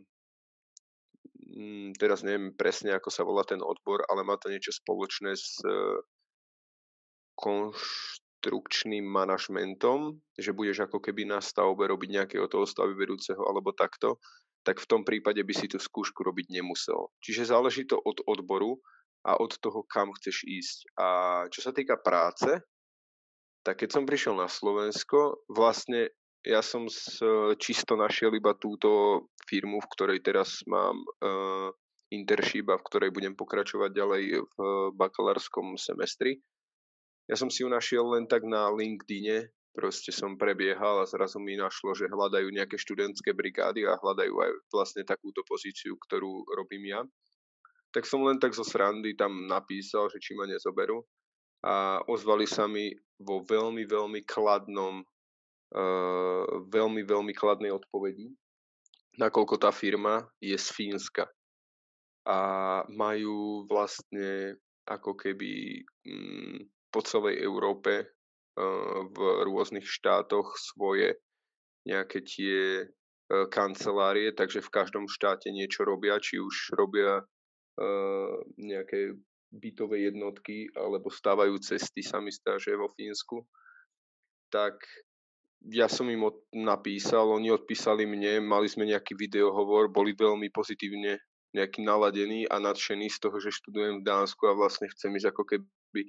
[1.96, 5.72] teraz neviem presne, ako sa volá ten odbor, ale má to niečo spoločné s e,
[7.40, 14.20] konštrukčným manažmentom, že budeš ako keby na stavbe robiť nejakého toho stavy vedúceho alebo takto,
[14.66, 17.14] tak v tom prípade by si tú skúšku robiť nemusel.
[17.22, 18.82] Čiže záleží to od odboru
[19.22, 20.78] a od toho, kam chceš ísť.
[20.98, 21.08] A
[21.54, 22.50] čo sa týka práce,
[23.62, 26.10] tak keď som prišiel na Slovensko, vlastne
[26.46, 27.18] ja som s,
[27.58, 31.74] čisto našiel iba túto firmu, v ktorej teraz mám uh,
[32.14, 34.58] internship a v ktorej budem pokračovať ďalej v
[34.94, 36.38] bakalárskom semestri.
[37.26, 41.60] Ja som si ju našiel len tak na LinkedIne, proste som prebiehal a zrazu mi
[41.60, 47.02] našlo, že hľadajú nejaké študentské brigády a hľadajú aj vlastne takúto pozíciu, ktorú robím ja.
[47.92, 51.04] Tak som len tak zo srandy tam napísal, že či ma nezoberú
[51.68, 55.04] a ozvali sa mi vo veľmi, veľmi kladnom
[56.72, 58.32] veľmi, veľmi kladnej odpovedi,
[59.20, 61.28] nakoľko tá firma je z Fínska.
[62.26, 62.38] A
[62.90, 66.58] majú vlastne ako keby mm,
[66.90, 68.06] po celej Európe
[69.12, 71.20] v rôznych štátoch svoje
[71.84, 72.88] nejaké tie
[73.52, 77.22] kancelárie, takže v každom štáte niečo robia, či už robia
[78.56, 79.18] nejaké
[79.56, 83.44] bytové jednotky alebo stávajú cesty, sa mi stá, že vo Fínsku,
[84.52, 84.80] tak
[85.66, 91.18] ja som im napísal, oni odpísali mne, mali sme nejaký videohovor, boli veľmi pozitívne
[91.56, 95.44] nejaký naladení a nadšení z toho, že študujem v Dánsku a vlastne chcem ísť ako
[95.44, 96.02] keby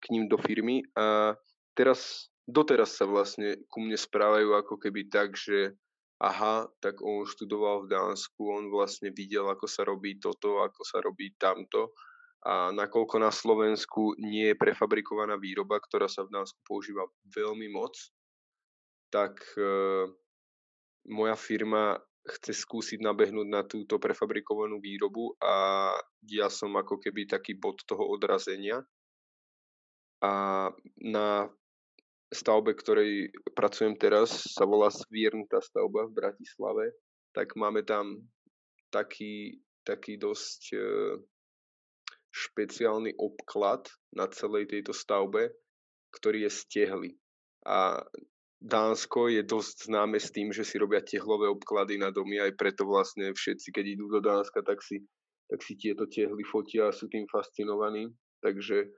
[0.00, 1.34] k ním do firmy a
[1.74, 5.74] teraz, doteraz sa vlastne ku mne správajú ako keby tak, že
[6.20, 11.00] aha, tak on študoval v Dánsku, on vlastne videl, ako sa robí toto, ako sa
[11.00, 11.96] robí tamto
[12.40, 17.04] a nakoľko na Slovensku nie je prefabrikovaná výroba, ktorá sa v Dánsku používa
[17.36, 17.92] veľmi moc,
[19.12, 20.08] tak e,
[21.12, 25.92] moja firma chce skúsiť nabehnúť na túto prefabrikovanú výrobu a
[26.28, 28.80] ja som ako keby taký bod toho odrazenia.
[30.20, 30.68] A
[31.00, 31.48] na
[32.30, 36.94] stavbe, ktorej pracujem teraz, sa volá Svirn, tá stavba v Bratislave,
[37.34, 38.22] tak máme tam
[38.94, 40.78] taký, taký dosť e,
[42.30, 45.50] špeciálny obklad na celej tejto stavbe,
[46.14, 47.10] ktorý je z tehly.
[47.66, 48.02] A
[48.60, 52.84] Dánsko je dosť známe s tým, že si robia tehlové obklady na domy, aj preto
[52.84, 55.02] vlastne všetci, keď idú do Dánska, tak si,
[55.48, 58.12] tak si tieto tehly fotia a sú tým fascinovaní.
[58.40, 58.92] Takže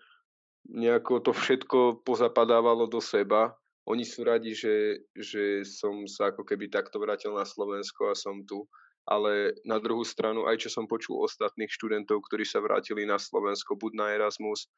[0.68, 3.54] nejako to všetko pozapadávalo do seba.
[3.88, 8.46] Oni sú radi, že, že som sa ako keby takto vrátil na Slovensko a som
[8.46, 8.66] tu.
[9.02, 13.74] Ale na druhú stranu, aj čo som počul ostatných študentov, ktorí sa vrátili na Slovensko,
[13.74, 14.70] buď na Erasmus,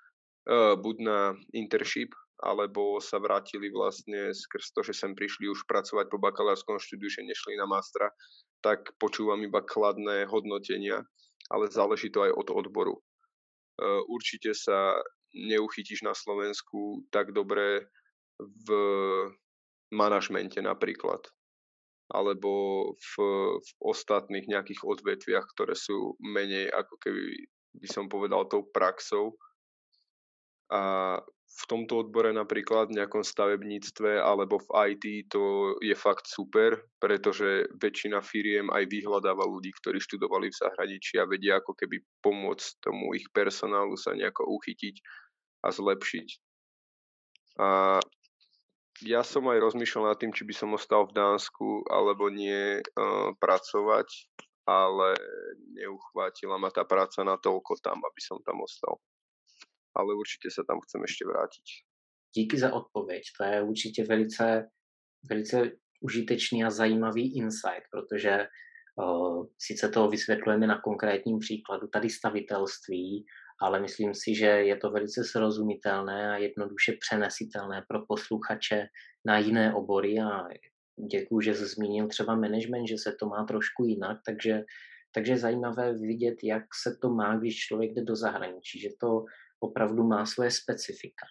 [0.48, 1.18] uh, buď na
[1.52, 7.12] internship, alebo sa vrátili vlastne skrz to, že sem prišli už pracovať po bakalárskom štúdiu,
[7.12, 8.10] že nešli na mastra,
[8.64, 11.04] tak počúvam iba kladné hodnotenia,
[11.52, 12.96] ale záleží to aj od odboru.
[12.96, 13.02] E,
[14.08, 14.98] určite sa
[15.34, 17.90] neuchytíš na Slovensku tak dobre
[18.38, 18.68] v
[19.94, 21.22] manažmente napríklad,
[22.10, 22.50] alebo
[22.98, 23.12] v,
[23.58, 27.22] v ostatných nejakých odvetviach, ktoré sú menej ako keby
[27.74, 29.34] by som povedal tou praxou.
[30.72, 31.20] A
[31.54, 37.70] v tomto odbore napríklad v nejakom stavebníctve alebo v IT to je fakt super, pretože
[37.78, 43.14] väčšina firiem aj vyhľadáva ľudí, ktorí študovali v zahraničí a vedia ako keby pomôcť tomu
[43.14, 44.98] ich personálu sa nejako uchytiť
[45.62, 46.28] a zlepšiť.
[47.62, 48.02] A
[49.06, 53.30] ja som aj rozmýšľal nad tým, či by som ostal v Dánsku alebo nie uh,
[53.38, 54.10] pracovať,
[54.66, 55.14] ale
[55.78, 58.98] neuchvátila ma tá práca na toľko tam, aby som tam ostal
[59.96, 61.64] ale určitě se tam chcem ještě vrátit.
[62.36, 64.68] Díky za odpověď, to je určitě velice,
[65.30, 68.46] velice užitečný a zajímavý insight, protože
[68.96, 73.24] uh, sice to vysvětlujeme na konkrétním příkladu tady stavitelství,
[73.62, 78.86] ale myslím si, že je to velice srozumitelné a jednoduše přenesitelné pro posluchače
[79.26, 80.48] na jiné obory a
[81.10, 84.62] děkuji, že jsi zmínil třeba management, že se to má trošku jinak, takže,
[85.14, 89.24] takže zajímavé vidět, jak se to má, když člověk jde do zahraničí, že to
[89.68, 91.26] opravdu má svoje specifika.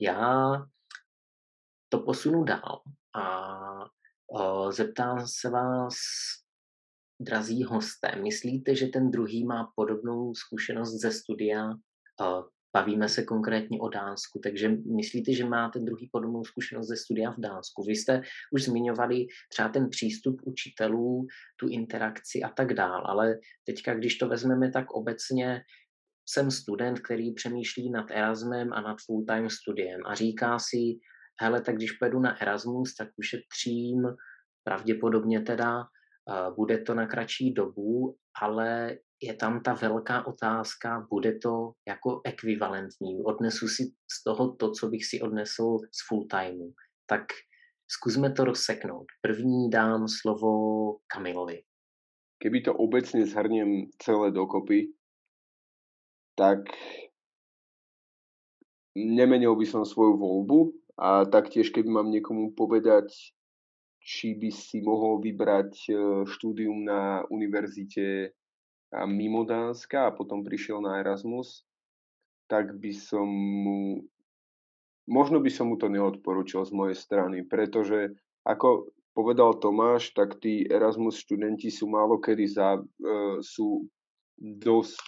[0.00, 0.52] Já
[1.88, 2.82] to posunu dál
[3.16, 3.24] a
[4.30, 5.94] o, zeptám se vás,
[7.20, 11.70] drazí hosté, myslíte, že ten druhý má podobnou zkušenost ze studia?
[12.20, 12.44] O,
[12.76, 17.40] bavíme se konkrétně o Dánsku, takže myslíte, že máte druhý podobnou zkušenost ze studia v
[17.40, 17.82] Dánsku?
[17.82, 23.94] Vy jste už zmiňovali třeba ten přístup učitelů, tu interakci a tak dál, ale teďka,
[23.94, 25.62] když to vezmeme tak obecně,
[26.26, 30.98] jsem student, který přemýšlí nad Erasmem a nad full-time studiem a říká si,
[31.40, 34.02] hele, tak když pojedu na Erasmus, tak ušetřím
[34.64, 41.38] pravděpodobně teda, uh, bude to na kratší dobu, ale je tam ta velká otázka, bude
[41.38, 46.72] to jako ekvivalentní, odnesu si z toho to, co bych si odnesl z full-timeu.
[47.06, 47.22] Tak
[47.88, 49.06] zkusme to rozseknout.
[49.20, 50.50] První dám slovo
[51.14, 51.62] Kamilovi.
[52.38, 54.92] Keby to obecne zhrniem celé dokopy,
[56.34, 56.70] tak
[58.94, 60.58] nemenil by som svoju voľbu
[60.98, 63.10] a taktiež keby mám niekomu povedať,
[64.04, 65.92] či by si mohol vybrať e,
[66.28, 68.36] štúdium na univerzite
[69.02, 71.66] mimo Dánska a potom prišiel na Erasmus,
[72.46, 74.06] tak by som mu,
[75.10, 78.14] možno by som mu to neodporúčil z mojej strany, pretože
[78.46, 83.88] ako povedal Tomáš, tak tí Erasmus študenti sú málo kedy za, uh, sú
[84.38, 85.02] dosť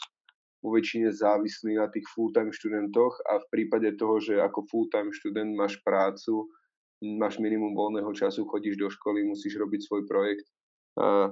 [0.65, 5.53] vo väčšine závislí na tých full-time študentoch a v prípade toho, že ako full-time študent
[5.55, 6.49] máš prácu,
[7.05, 10.47] máš minimum voľného času, chodíš do školy, musíš robiť svoj projekt.
[10.97, 11.29] A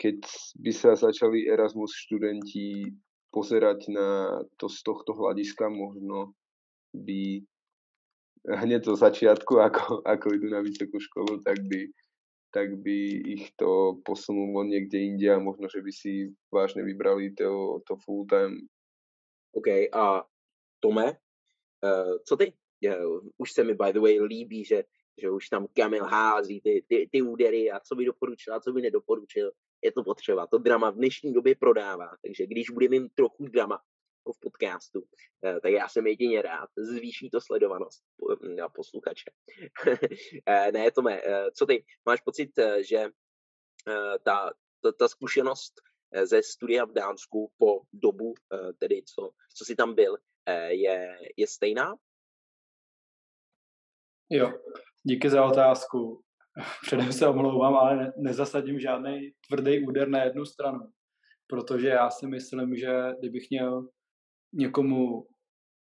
[0.00, 0.24] keď
[0.62, 2.88] by sa začali Erasmus študenti
[3.28, 6.32] pozerať na to z tohto hľadiska, možno
[6.96, 7.44] by
[8.48, 11.84] hneď zo začiatku, ako, ako idú na vysokú školu, tak by
[12.50, 12.98] tak by
[13.36, 18.24] ich to posunulo niekde inde a možno, že by si vážne vybrali to, to full
[18.24, 18.64] time.
[19.52, 20.24] OK, a
[20.80, 21.08] Tome,
[21.84, 22.52] uh, co ty?
[22.86, 24.84] Uh, už se mi by the way líbí, že,
[25.20, 28.72] že už tam Kamil hází ty, ty, ty údery a co by doporučil a co
[28.72, 29.50] by nedoporučil.
[29.84, 30.46] Je to potřeba.
[30.46, 33.80] To drama v dnešní době prodává, takže když budeme mít trochu drama,
[34.28, 35.02] jako v podcastu,
[35.44, 36.70] eh, tak já jsem jedině rád.
[36.76, 38.04] Zvýší to sledovanost
[38.56, 39.30] na posluchače.
[40.72, 41.20] ne, Tome,
[41.54, 41.84] co ty?
[42.06, 43.08] Máš pocit, že
[44.24, 44.50] ta,
[44.82, 45.74] ta, ta zkušenost
[46.24, 48.34] ze studia v Dánsku po dobu,
[48.78, 50.16] tedy co, co jsi tam byl,
[50.68, 51.94] je, je stejná?
[54.30, 54.52] Jo,
[55.02, 56.22] díky za otázku.
[56.86, 60.92] Předem se omlouvám, ale nezasadím žádný tvrdý úder na jednu stranu.
[61.46, 63.88] Protože já si myslím, že kdybych měl
[64.52, 65.26] někomu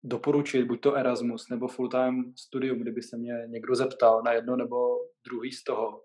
[0.04, 4.78] doporučit buď to Erasmus nebo full-time studium, kdyby se mě někdo zeptal na jedno nebo
[5.26, 6.04] druhý z toho,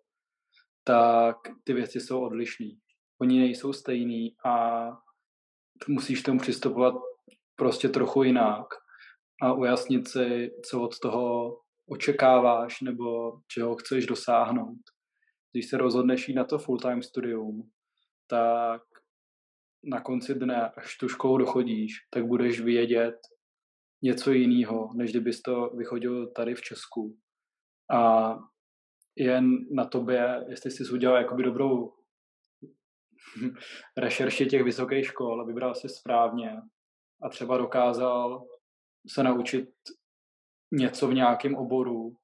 [0.84, 2.66] tak ty věci jsou odlišné.
[3.20, 4.88] Oni nejsou stejný a
[5.88, 6.94] musíš tomu přistupovat
[7.56, 8.66] prostě trochu jinak
[9.42, 11.56] a ujasnit si, co od toho
[11.88, 14.80] očekáváš nebo čeho chceš dosáhnout.
[15.52, 17.70] Když se rozhodneš jít na to full-time studium,
[18.26, 18.82] tak
[19.84, 23.18] na konci dne, až tu školu dochodíš, tak budeš vědět
[24.02, 27.18] něco jiného, než kdybys to vychodil tady v Česku.
[27.92, 28.34] A
[29.16, 31.92] jen na tobě, jestli jsi udělal jakoby dobrou
[33.96, 36.56] rešerši těch vysokých škol vybral si správně
[37.22, 38.46] a třeba dokázal
[39.08, 39.68] se naučit
[40.72, 42.16] něco v nějakém oboru,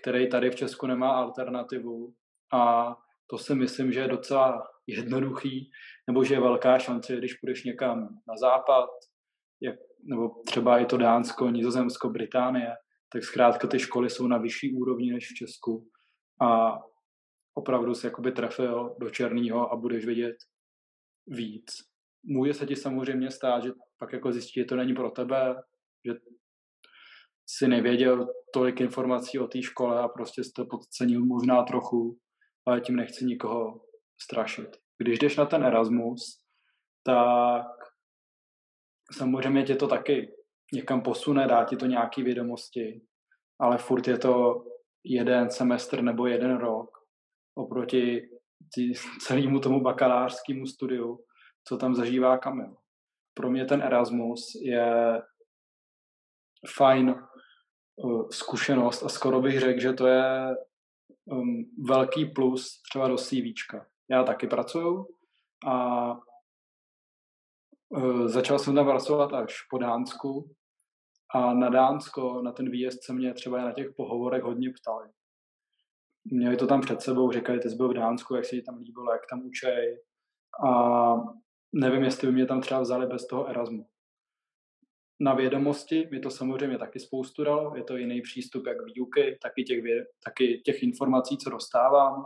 [0.00, 2.14] který tady v Česku nemá alternativu
[2.52, 2.94] a
[3.30, 5.70] to si myslím, že je docela jednoduchý,
[6.06, 7.98] nebo že je velká šance, když půjdeš někam
[8.28, 8.88] na západ,
[9.62, 9.76] jak,
[10.10, 12.68] nebo třeba i to Dánsko, Nizozemsko, Británie,
[13.12, 15.88] tak zkrátka ty školy jsou na vyšší úrovni než v Česku
[16.42, 16.78] a
[17.54, 20.36] opravdu se jakoby trefil do černého a budeš vidět
[21.26, 21.66] víc.
[22.24, 25.54] Může se ti samozřejmě stát, že pak jako zjistíš, že to není pro tebe,
[26.06, 26.14] že
[27.46, 32.18] si nevěděl tolik informací o té škole a prostě jste podcenil možná trochu,
[32.66, 33.80] ale tím nechci nikoho
[34.22, 34.76] strašit.
[34.98, 36.40] Když jdeš na ten Erasmus,
[37.02, 37.66] tak
[39.12, 40.34] samozřejmě tě to taky
[40.72, 43.02] někam posune, dá ti to nějaké vědomosti,
[43.60, 44.64] ale furt je to
[45.04, 46.98] jeden semestr nebo jeden rok
[47.54, 48.28] oproti
[49.20, 51.24] celému tomu bakalářskému studiu,
[51.64, 52.76] co tam zažívá Kamil.
[53.34, 55.22] Pro mě ten Erasmus je
[56.76, 57.14] fajn
[57.96, 60.56] uh, zkušenost a skoro bych řekl, že to je
[61.24, 63.86] um, velký plus třeba do CVčka.
[64.10, 65.06] Já taky pracuju
[65.66, 66.12] a
[67.88, 70.54] uh, začal jsem tam pracovat až po Dánsku
[71.34, 75.08] a na Dánsko, na ten výjezd se mě třeba na těch pohovorech hodně ptali.
[76.24, 78.76] Měli to tam před sebou, říkali, ty jsi byl v Dánsku, jak se ti tam
[78.76, 80.02] líbilo, jak tam učej.
[80.66, 81.14] A
[81.72, 83.86] nevím, jestli by mě tam třeba vzali bez toho Erasmu
[85.20, 89.64] na vědomosti mi to samozřejmě taky spoustu dalo, je to jiný přístup jak výuky, taky
[89.64, 89.84] těch,
[90.24, 92.24] taky těch informací, co dostávám,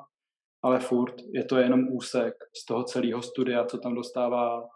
[0.63, 4.69] ale furt je to jenom úsek z toho celého studia, co tam dostává,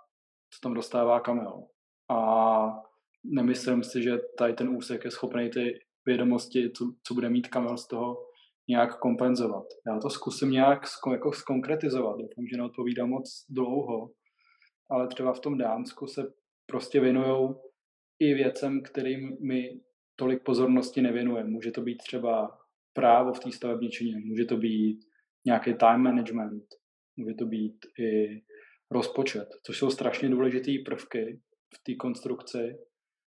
[0.50, 1.62] co tam dostává Kamil.
[2.10, 2.82] A
[3.24, 7.76] nemyslím si, že tady ten úsek je schopný ty vědomosti, co, co bude mít Kamil
[7.76, 8.26] z toho,
[8.68, 9.64] nějak kompenzovat.
[9.86, 12.16] Já to zkusím nějak jako skonkretizovat.
[12.16, 14.10] Doufám, že neodpovídám moc dlouho,
[14.90, 16.32] ale třeba v tom Dánsku se
[16.66, 17.54] prostě věnují
[18.18, 19.80] i věcem, kterým my
[20.16, 21.50] tolik pozornosti nevěnujeme.
[21.50, 22.58] Může to být třeba
[22.92, 25.00] právo v té stavebničině, může to být
[25.46, 26.64] nějaký time management,
[27.16, 28.42] může to být i
[28.90, 31.40] rozpočet, což jsou strašně důležité prvky
[31.74, 32.78] v té konstrukci.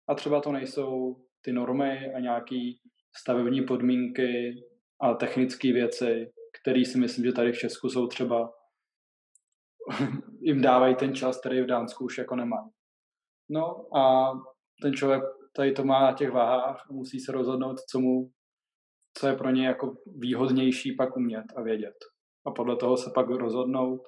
[0.09, 2.73] A třeba to nejsou ty normy a nějaké
[3.17, 4.55] stavební podmínky
[5.01, 8.53] a technické věci, které si myslím, že tady v Česku jsou třeba
[10.41, 12.71] jim dávají ten čas, který v Dánsku už jako nemají.
[13.51, 14.33] No a
[14.83, 15.23] ten člověk
[15.57, 18.31] tady to má na těch váhách a musí se rozhodnout, co mu,
[19.15, 21.97] co je pro ně jako výhodnější pak umět a vědět.
[22.47, 24.03] A podle toho se pak rozhodnout,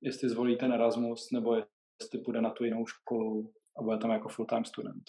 [0.00, 1.54] jestli zvolí ten Erasmus, nebo
[2.00, 5.04] jestli půjde na tu jinou školu a bude tam jako full-time student.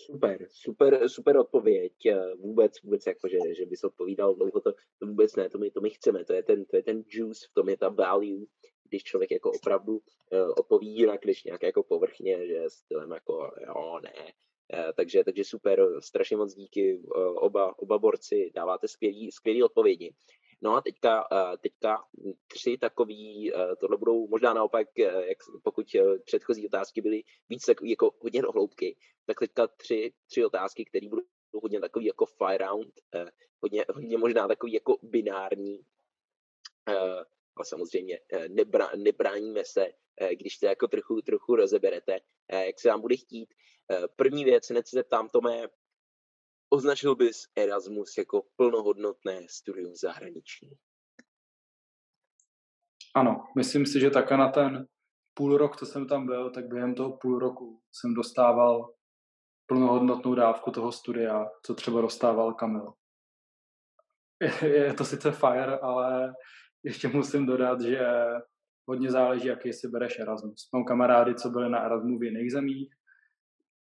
[0.00, 1.92] Super, super, super odpověď.
[2.38, 5.80] Vůbec, vůbec jako, že, že bys odpovídal dlouho, to, to vůbec ne, to my, to
[5.80, 8.46] my chceme, to je, ten, to je ten juice, v tom je ta value,
[8.88, 14.00] když člověk jako opravdu uh, odpoví jinak, když nějak jako povrchně, že stylem jako jo,
[14.02, 14.32] ne.
[14.72, 20.14] Uh, takže, takže super, strašně moc díky uh, oba, oba borci, dáváte skvělý, skvělý odpovědi.
[20.64, 21.28] No a teďka,
[21.62, 22.04] teďka
[22.46, 25.86] tři takový, tohle budou možná naopak, jak pokud
[26.24, 28.96] předchozí otázky byly víc takový jako hodně dohloubky,
[29.26, 31.22] tak teďka tři, tři otázky, které budou
[31.62, 32.92] hodně takový jako fire round,
[33.60, 35.78] hodně, hodně možná takový jako binární
[37.56, 39.92] ale samozřejmě eh, nebra, nebráníme se, eh,
[40.32, 43.54] když se jako trochu, trochu rozeberete, eh, jak se vám bude chtít.
[44.16, 45.68] První věc, hned se zeptám, Tomé,
[46.70, 50.70] označil bys Erasmus jako plnohodnotné studium zahraniční?
[53.14, 54.86] Ano, myslím si, že také na ten
[55.34, 58.94] půl rok, co jsem tam byl, tak během toho půl roku jsem dostával
[59.66, 62.92] plnohodnotnou dávku toho studia, co třeba dostával Kamil.
[64.62, 66.34] Je to sice fire, ale
[66.84, 68.06] ještě musím dodat, že
[68.88, 70.68] hodně záleží, jaký si bereš Erasmus.
[70.72, 72.94] Mám kamarády, co byli na Erasmu v jiných zemích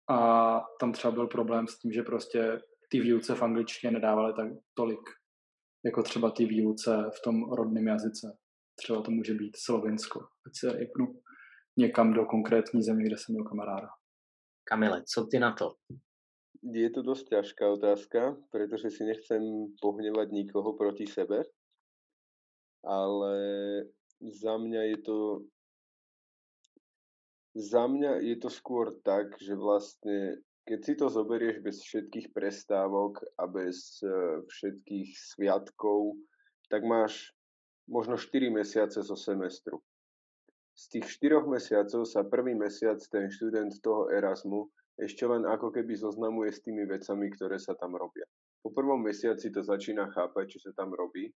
[0.09, 0.17] a
[0.79, 5.09] tam třeba byl problém s tím, že prostě ty výuce v angličtině nedávali tak tolik,
[5.85, 8.37] jako třeba ty výuce v tom rodném jazyce.
[8.75, 11.21] Třeba to může být Slovinsko, ať se rejpnu
[11.77, 13.87] někam do konkrétní země, kde jsem měl kamaráda.
[14.63, 15.75] Kamile, co ty na to?
[16.63, 19.41] Je to dosť ťažká otázka, pretože si nechcem
[19.81, 21.47] pohnevať nikoho proti sebe,
[22.83, 23.35] ale
[24.19, 25.17] za mňa je to
[27.57, 30.39] za mňa je to skôr tak, že vlastne
[30.69, 36.13] keď si to zoberieš bez všetkých prestávok a bez uh, všetkých sviatkov,
[36.69, 37.33] tak máš
[37.89, 39.81] možno 4 mesiace zo semestru.
[40.77, 44.69] Z tých 4 mesiacov sa prvý mesiac ten študent toho Erasmu
[45.01, 48.27] ešte len ako keby zoznamuje s tými vecami, ktoré sa tam robia.
[48.61, 51.31] Po prvom mesiaci to začína chápať, čo sa tam robí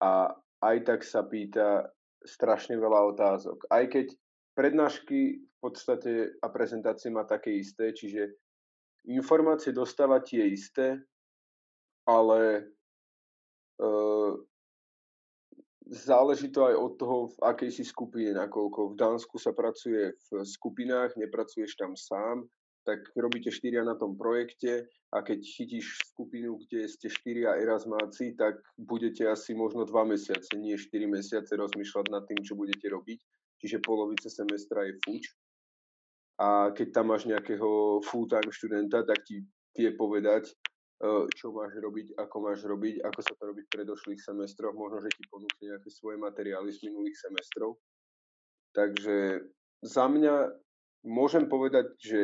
[0.00, 0.32] a
[0.62, 1.88] aj tak sa pýta
[2.24, 3.68] strašne veľa otázok.
[3.68, 4.12] Aj keď
[4.56, 8.32] prednášky v podstate a prezentácie má také isté, čiže
[9.06, 10.98] informácie dostáva tie isté,
[12.08, 12.66] ale
[13.82, 14.34] uh,
[15.86, 20.42] záleží to aj od toho, v akej si skupine, nakoľko v Dánsku sa pracuje v
[20.42, 22.46] skupinách, nepracuješ tam sám,
[22.86, 28.62] tak robíte štyria na tom projekte a keď chytíš skupinu, kde ste štyria Erasmáci, tak
[28.78, 33.18] budete asi možno dva mesiace, nie štyri mesiace rozmýšľať nad tým, čo budete robiť.
[33.58, 35.34] Čiže polovice semestra je fuč
[36.36, 39.40] a keď tam máš nejakého full-time študenta, tak ti
[39.72, 40.52] vie povedať,
[41.02, 45.00] eh, čo máš robiť, ako máš robiť, ako sa to robí v predošlých semestroch, možno,
[45.00, 47.80] že ti ponúkne nejaké svoje materiály z minulých semestrov.
[48.76, 49.48] Takže
[49.80, 50.52] za mňa
[51.08, 52.20] môžem povedať, že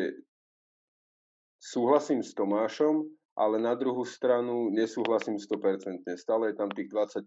[1.63, 3.07] súhlasím s Tomášom,
[3.39, 6.03] ale na druhú stranu nesúhlasím 100%.
[6.19, 7.23] Stále je tam tých 20%,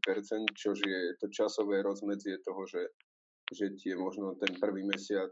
[0.51, 2.83] čo je to časové rozmedzie toho, že,
[3.55, 5.31] že tie možno ten prvý mesiac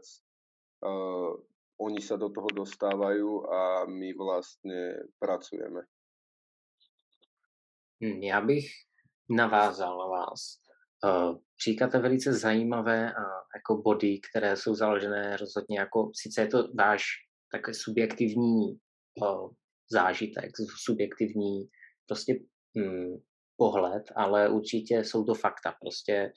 [0.82, 1.36] uh,
[1.78, 5.82] oni sa do toho dostávajú a my vlastně pracujeme.
[8.00, 8.66] Hm, já bych
[9.28, 10.40] navázal na vás.
[11.04, 13.24] Uh, říkáte velice zajímavé uh,
[13.54, 17.04] jako body, které jsou založené rozhodně jako, sice je to váš
[17.52, 18.78] takový subjektivní
[19.92, 20.50] zážitek,
[20.84, 21.68] subjektivní
[22.06, 22.34] prostě
[22.76, 23.22] um,
[23.56, 25.74] pohled, ale určitě jsou to fakta.
[25.80, 26.32] Prostě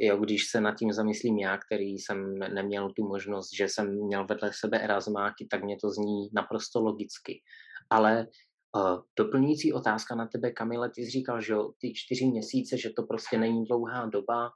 [0.00, 4.26] jo, když se nad tím zamyslím já, který jsem neměl tu možnost, že jsem měl
[4.26, 7.42] vedle sebe Erasmáky, tak mě to zní naprosto logicky.
[7.90, 8.26] Ale
[8.76, 13.02] uh, doplňující otázka na tebe, Kamile, ty jsi říkal, že ty čtyři měsíce, že to
[13.02, 14.50] prostě není dlouhá doba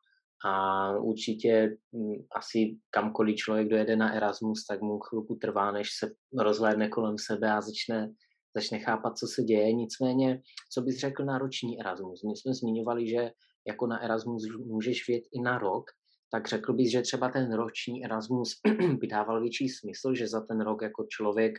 [0.45, 5.88] a určitě m, hm, asi kamkoliv člověk dojede na Erasmus, tak mu chvilku trvá, než
[5.99, 8.12] se rozhlédne kolem sebe a začne
[8.57, 9.72] začne chápat, co se děje.
[9.72, 12.22] Nicméně, co bys řekl na roční Erasmus?
[12.22, 13.30] My jsme zmiňovali, že
[13.68, 15.84] jako na Erasmus můžeš vět i na rok,
[16.32, 18.61] tak řekl bych, že třeba ten roční Erasmus
[19.01, 21.59] by dával větší smysl, že za ten rok jako člověk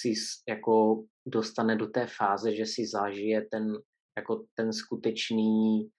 [0.00, 0.14] si
[0.48, 3.72] jako dostane do té fáze, že si zažije ten,
[4.16, 5.90] jako ten skutečný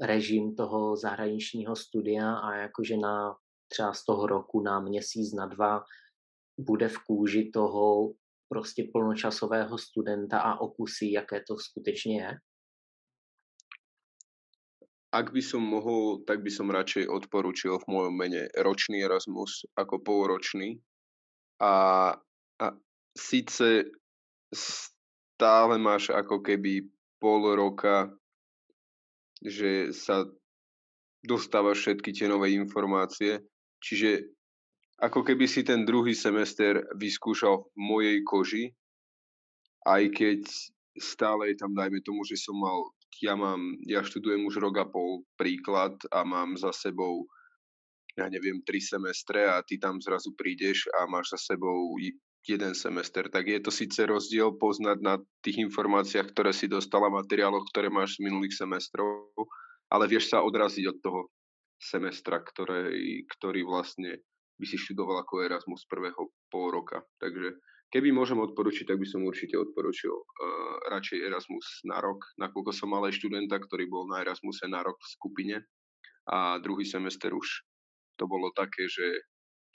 [0.00, 3.36] režim toho zahraničního studia a jakože na
[3.68, 5.84] třeba z toho roku na měsíc, na dva
[6.60, 8.12] bude v kůži toho
[8.48, 12.38] prostě plnočasového studenta a okusí, jaké to skutečně je?
[15.16, 20.02] Ak by som mohol, tak by som radšej odporučil v mojom mene ročný Erasmus ako
[20.04, 20.76] polročný.
[21.56, 22.12] A,
[22.60, 22.66] a
[23.16, 23.88] síce
[24.52, 28.12] stále máš ako keby pol roka,
[29.46, 30.26] že sa
[31.22, 33.42] dostávaš všetky tie nové informácie,
[33.78, 34.26] čiže
[34.98, 38.64] ako keby si ten druhý semester vyskúšal v mojej koži,
[39.86, 40.40] aj keď
[40.96, 42.90] stále tam, dajme tomu, že som mal
[43.24, 47.24] ja mám, ja študujem už rok a pol príklad a mám za sebou
[48.16, 52.00] ja neviem, tri semestre a ty tam zrazu prídeš a máš za sebou
[52.46, 57.66] jeden semester, tak je to síce rozdiel poznať na tých informáciách, ktoré si dostala, materiáloch,
[57.74, 59.34] ktoré máš z minulých semestrov,
[59.90, 61.20] ale vieš sa odraziť od toho
[61.76, 64.22] semestra, ktorý, ktorý vlastne
[64.56, 67.04] by si študoval ako Erasmus prvého pol roka.
[67.20, 72.74] Takže Keby môžem odporučiť, tak by som určite odporučil uh, radšej Erasmus na rok, nakoľko
[72.74, 75.56] som mal aj študenta, ktorý bol na Erasmuse na rok v skupine
[76.26, 77.62] a druhý semester už
[78.18, 79.22] to bolo také, že,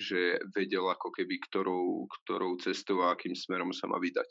[0.02, 4.26] že vedel ako keby, ktorou, ktorou cestou a akým smerom sa má vydať.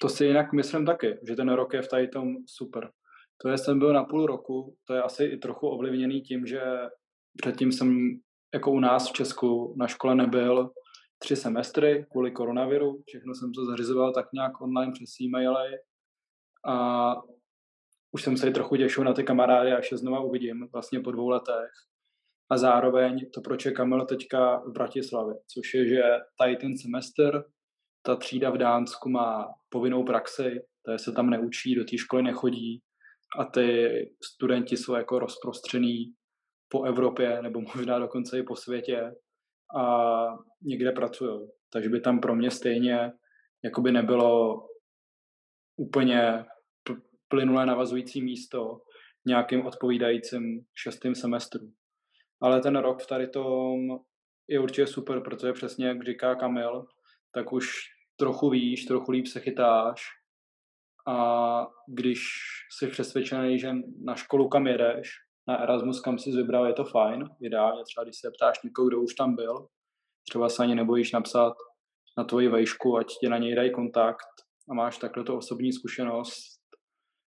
[0.00, 2.90] To si jinak myslím taky, že ten rok je v tom super.
[3.42, 6.60] To je, jsem byl na půl roku, to je asi i trochu ovlivněný tím, že
[7.36, 8.20] předtím jsem
[8.54, 10.70] jako u nás v Česku na škole nebyl
[11.18, 13.02] tři semestry kvůli koronaviru.
[13.06, 15.78] Všechno jsem to zařizoval tak nějak online přes e-maily
[16.66, 17.14] a
[18.12, 21.10] už jsem se i trochu těšil na ty kamarády, až je znova uvidím vlastně po
[21.10, 21.70] dvou letech.
[22.54, 26.02] A zároveň to, proč je Kamil teďka v Bratislavě, což je, že
[26.38, 27.44] tady ten semestr,
[28.02, 32.82] ta třída v Dánsku má povinnou praxi, je se tam neučí, do té školy nechodí
[33.38, 33.90] a ty
[34.32, 36.14] studenti jsou jako rozprostřený
[36.68, 39.12] po Evropě nebo možná dokonce i po světě
[39.76, 40.24] a
[40.62, 41.48] někde pracují.
[41.72, 43.12] Takže by tam pro mě stejně
[43.64, 44.62] jakoby nebylo
[45.76, 46.44] úplně
[47.28, 48.80] plynulé navazující místo
[49.26, 51.70] nějakým odpovídajícím šestým semestru.
[52.42, 53.80] Ale ten rok v tady tom
[54.48, 56.86] je určitě super, protože přesně jak říká Kamil,
[57.34, 57.68] tak už
[58.16, 60.02] trochu víš, trochu líp se chytáš
[61.08, 62.18] a když
[62.78, 63.72] jsi přesvědčený, že
[64.04, 65.10] na školu kam jedeš,
[65.48, 67.28] na Erasmus, kam si vybral, je to fajn.
[67.42, 69.68] Ideálně třeba, když se ptáš někoho, kdo už tam byl,
[70.28, 71.54] třeba se ani nebojíš napsat
[72.18, 74.28] na tvoji vejšku, ať tě na něj dají kontakt
[74.70, 76.60] a máš takhle to osobní zkušenost,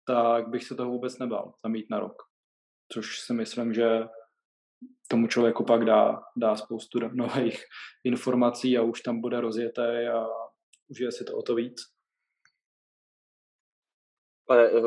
[0.08, 2.16] tak bych se toho vůbec nebal zamít na rok.
[2.94, 4.08] Což si myslím, že
[5.08, 7.64] tomu člověku pak dá, dá spoustu nových
[8.04, 10.28] informací a už tam bude rozjeté a
[10.88, 11.82] užije si to o to víc.
[14.50, 14.82] Ale eh,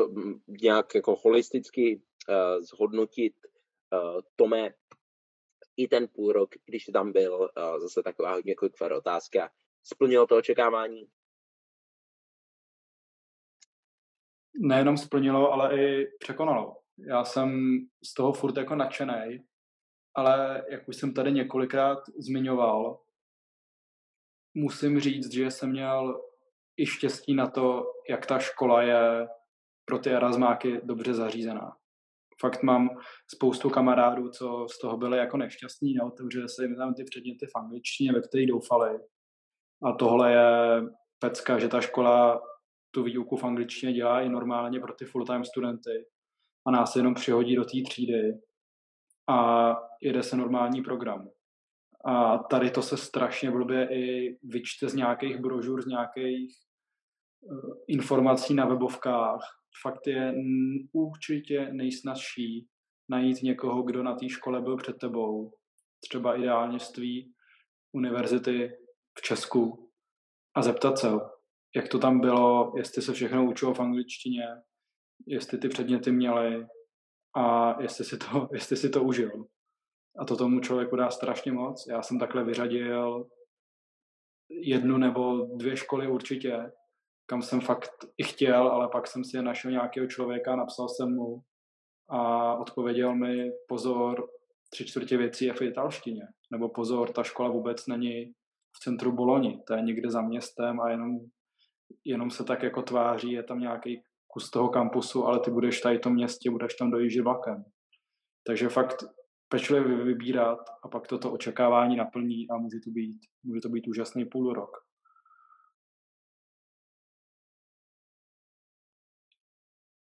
[0.47, 3.33] nějak jako holisticky uh, zhodnotit
[3.93, 4.69] uh, Tome
[5.77, 9.51] i ten půl rok, když tam byl, uh, zase taková několik otázka,
[9.83, 11.07] splnilo to očekávání?
[14.61, 16.75] Nejenom splnilo, ale i překonalo.
[16.97, 19.48] Já jsem z toho furt jako nadšený,
[20.15, 22.99] ale jak už jsem tady několikrát zmiňoval,
[24.53, 26.21] musím říct, že jsem měl
[26.77, 29.27] i štěstí na to, jak ta škola je
[29.85, 31.75] pro ty Erasmáky dobře zařízená.
[32.41, 32.89] Fakt mám
[33.27, 37.55] spoustu kamarádů, co z toho byli jako nešťastní, neotevřeli se jim tam ty předměty v
[37.55, 38.99] angličtině, ve kterých doufali.
[39.83, 40.81] A tohle je
[41.19, 42.41] pecka, že ta škola
[42.91, 46.05] tu výuku v angličtině dělá i normálně pro ty full-time studenty
[46.67, 48.33] a nás jenom přihodí do té třídy
[49.29, 51.29] a jede se normální program.
[52.05, 56.55] A tady to se strašně blbě i vyčte z nějakých brožur, z nějakých
[57.41, 59.41] uh, informací na webovkách.
[59.81, 60.33] Fakt je
[60.93, 62.67] určitě nejsnažší
[63.09, 65.53] najít někoho, kdo na té škole byl před tebou.
[65.99, 67.33] Třeba ideálně z tvý
[67.91, 68.71] univerzity
[69.17, 69.89] v Česku
[70.55, 71.07] a zeptat se
[71.75, 74.43] jak to tam bylo, jestli se všechno učilo v angličtině,
[75.27, 76.67] jestli ty předměty měly
[77.35, 79.45] a jestli si to, jestli si to užil.
[80.19, 81.87] A to tomu člověku dá strašně moc.
[81.89, 83.27] Já jsem takhle vyřadil
[84.49, 86.71] jednu nebo dvě školy určitě,
[87.25, 91.41] kam jsem fakt i chtěl, ale pak jsem si našel nějakého člověka, napsal jsem mu
[92.09, 94.29] a odpověděl mi, pozor,
[94.69, 96.27] tři čtvrtě věcí je v italštině.
[96.51, 98.33] Nebo pozor, ta škola vůbec není
[98.75, 101.19] v centru Boloni, to je někde za městem a jenom,
[102.05, 104.03] jenom se tak jako tváří, je tam nějaký
[104.33, 107.65] kus toho kampusu, ale ty budeš tady v tom městě, budeš tam dojíždět vlakem.
[108.47, 109.03] Takže fakt
[109.47, 114.25] pečlivě vybírat a pak toto očekávání naplní a může to být, může to být úžasný
[114.25, 114.71] půl rok.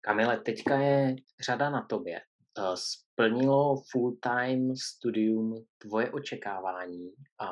[0.01, 2.21] Kamile, teďka je řada na tobě.
[2.59, 7.11] Eh, splnilo full-time studium tvoje očekávání
[7.41, 7.49] a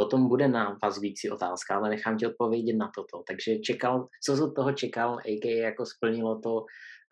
[0.00, 3.22] potom bude navazující otázka, ale nechám ti odpovědět na toto.
[3.28, 6.54] Takže čekal, co z toho čekal, AK jako splnilo to,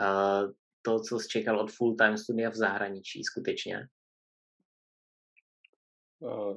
[0.01, 0.49] uh,
[0.82, 3.89] to, co jsi čekal od full-time studia v zahraničí skutečně?
[6.18, 6.55] Eh,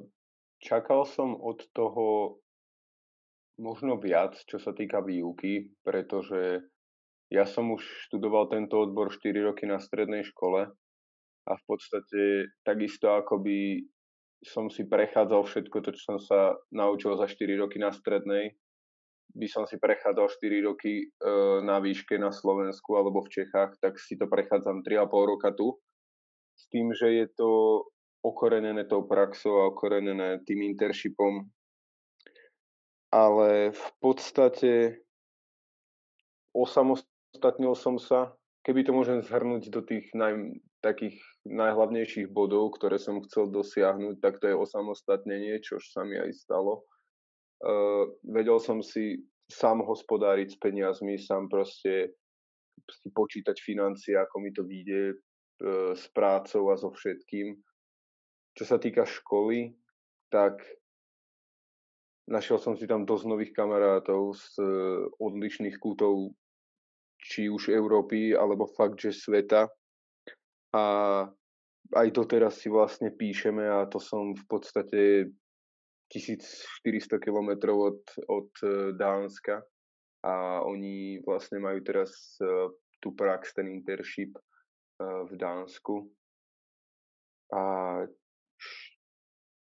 [0.58, 2.38] čakal som od toho
[3.60, 6.66] možno viac, čo sa týka výuky, pretože
[7.30, 10.66] ja som už študoval tento odbor 4 roky na strednej škole
[11.46, 13.86] a v podstate takisto akoby
[14.42, 18.58] som si prechádzal všetko to, čo som sa naučil za 4 roky na strednej,
[19.32, 21.30] by som si prechádzal 4 roky e,
[21.64, 25.78] na výške na Slovensku alebo v Čechách, tak si to prechádzam 3,5 roka tu.
[26.52, 27.50] S tým, že je to
[28.22, 31.48] okorenené tou praxou a okorenené tým internshipom.
[33.12, 35.02] Ale v podstate
[36.52, 43.22] osamostatnil som sa, keby to môžem zhrnúť do tých naj, takých najhlavnejších bodov, ktoré som
[43.22, 46.82] chcel dosiahnuť, tak to je osamostatnenie, čo sa mi aj stalo
[47.62, 52.16] uh, vedel som si sám hospodáriť s peniazmi, sám proste
[52.90, 57.54] si počítať financie, ako mi to vyjde uh, s prácou a so všetkým.
[58.58, 59.72] Čo sa týka školy,
[60.28, 60.60] tak
[62.28, 66.34] našiel som si tam dosť nových kamarátov z uh, odlišných kútov
[67.22, 69.70] či už Európy, alebo fakt, že sveta.
[70.72, 70.82] A
[71.92, 75.00] aj doteraz si vlastne píšeme a to som v podstate
[76.12, 79.64] 1400 km od, od e, Dánska
[80.24, 84.42] a oni vlastne majú teraz e, tú prax, ten internship e,
[85.28, 86.08] v Dánsku.
[87.52, 87.62] A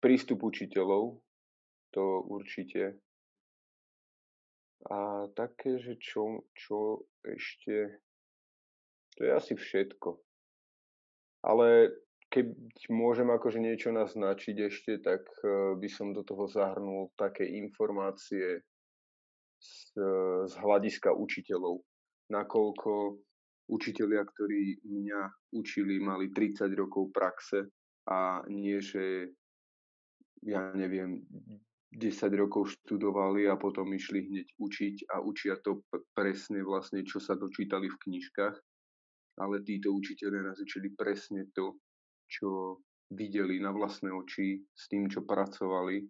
[0.00, 1.20] prístup učiteľov,
[1.92, 3.00] to určite.
[4.88, 8.00] A také, že čo, čo ešte,
[9.16, 10.29] to je asi všetko.
[11.40, 11.94] Ale
[12.30, 12.46] keď
[12.92, 18.62] môžem akože niečo naznačiť ešte, tak e, by som do toho zahrnul také informácie
[19.58, 19.74] z,
[20.46, 21.82] z hľadiska učiteľov.
[22.30, 23.18] Nakoľko
[23.70, 25.20] učitelia, ktorí mňa
[25.58, 27.66] učili, mali 30 rokov praxe
[28.06, 29.34] a nie, že
[30.46, 31.26] ja neviem,
[31.90, 35.82] 10 rokov študovali a potom išli hneď učiť a učia to
[36.14, 38.54] presne vlastne, čo sa dočítali v knižkách.
[39.38, 41.78] Ale títo učiteľe nás učili presne to,
[42.26, 46.06] čo videli na vlastné oči, s tým, čo pracovali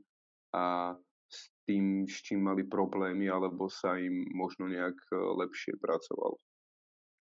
[0.53, 0.97] a
[1.31, 6.37] s tým, s čím mali problémy, alebo sa im možno nejak e, lepšie pracovalo.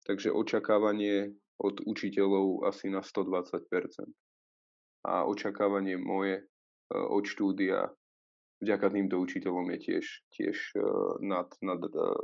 [0.07, 3.67] Takže očakávanie od učiteľov asi na 120%.
[5.07, 6.43] A očakávanie moje e,
[6.95, 7.91] od štúdia
[8.63, 10.81] vďaka týmto učiteľom je tiež, tiež e,
[11.27, 11.81] nad, nad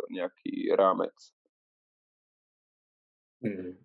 [0.09, 1.13] nejaký rámec.
[3.43, 3.77] Hmm.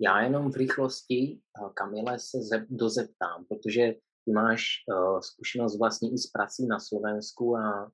[0.00, 1.40] Já jenom v rychlosti,
[1.74, 2.38] Kamile, se
[2.70, 3.94] dozeptám, protože
[4.24, 7.92] ty máš uh, zkušenost vlastně i s prací na Slovensku a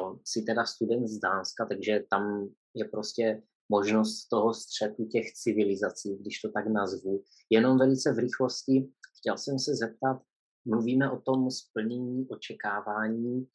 [0.00, 6.16] uh, jsi teda student z Dánska, takže tam je prostě možnost toho střetu těch civilizací,
[6.16, 7.22] když to tak nazvu.
[7.50, 8.88] Jenom velice v rychlosti
[9.18, 10.22] chtěl jsem se zeptat,
[10.64, 13.46] mluvíme o tom splnění očekávání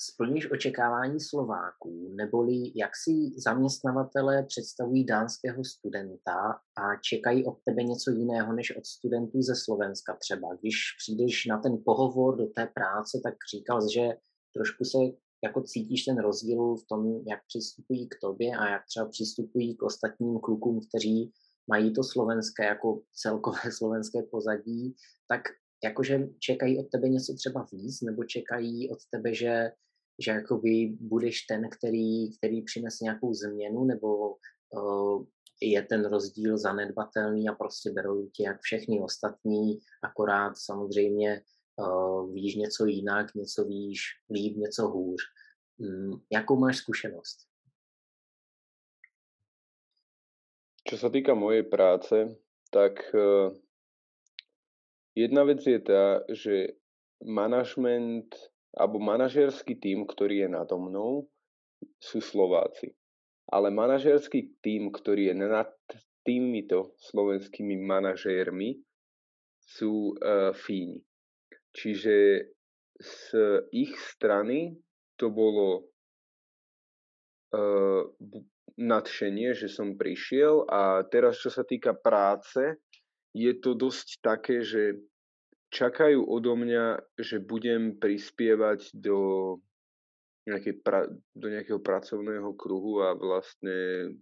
[0.00, 8.10] Splníš očekávání Slováků, neboli jak si zaměstnavatele představují dánského studenta a čekají od tebe něco
[8.10, 10.48] jiného než od studentů ze Slovenska třeba.
[10.60, 14.08] Když přijdeš na ten pohovor do té práce, tak říkal, že
[14.54, 14.98] trošku se
[15.44, 19.82] jako cítíš ten rozdíl v tom, jak přistupují k tobě a jak třeba přistupují k
[19.82, 21.32] ostatním klukům, kteří
[21.70, 24.94] mají to slovenské jako celkové slovenské pozadí,
[25.28, 25.42] tak
[25.84, 29.70] jakože čekají od tebe něco třeba víc, nebo čekají od tebe, že
[30.18, 34.34] že jakoby budeš ten, který, který přinese nějakou změnu, nebo
[34.74, 35.24] uh,
[35.62, 41.42] je ten rozdíl zanedbatelný a prostě berou tě jak všechny ostatní, akorát samozřejmě
[41.76, 44.00] uh, víš něco jinak, něco víš
[44.30, 45.22] líp, něco hůř.
[45.78, 47.46] Um, jakou máš zkušenost?
[50.88, 52.32] Čo sa týka mojej práce,
[52.72, 53.52] tak uh,
[55.12, 56.80] jedna vec je tá, že
[57.20, 58.32] manažment
[58.76, 61.24] alebo manažerský tím, ktorý je nado mnou,
[62.02, 62.92] sú Slováci.
[63.48, 65.70] Ale manažerský tím, ktorý je nad
[66.26, 68.76] týmito slovenskými manažérmi,
[69.64, 71.00] sú uh, Fíni.
[71.72, 72.48] Čiže
[72.98, 73.16] z
[73.72, 74.76] ich strany
[75.16, 75.88] to bolo
[77.52, 78.02] uh,
[78.78, 82.80] nadšenie, že som prišiel a teraz, čo sa týka práce,
[83.32, 84.96] je to dosť také, že
[85.68, 89.18] čakajú odo mňa, že budem prispievať do,
[90.48, 94.12] nejakej pra, do nejakého pracovného kruhu a vlastne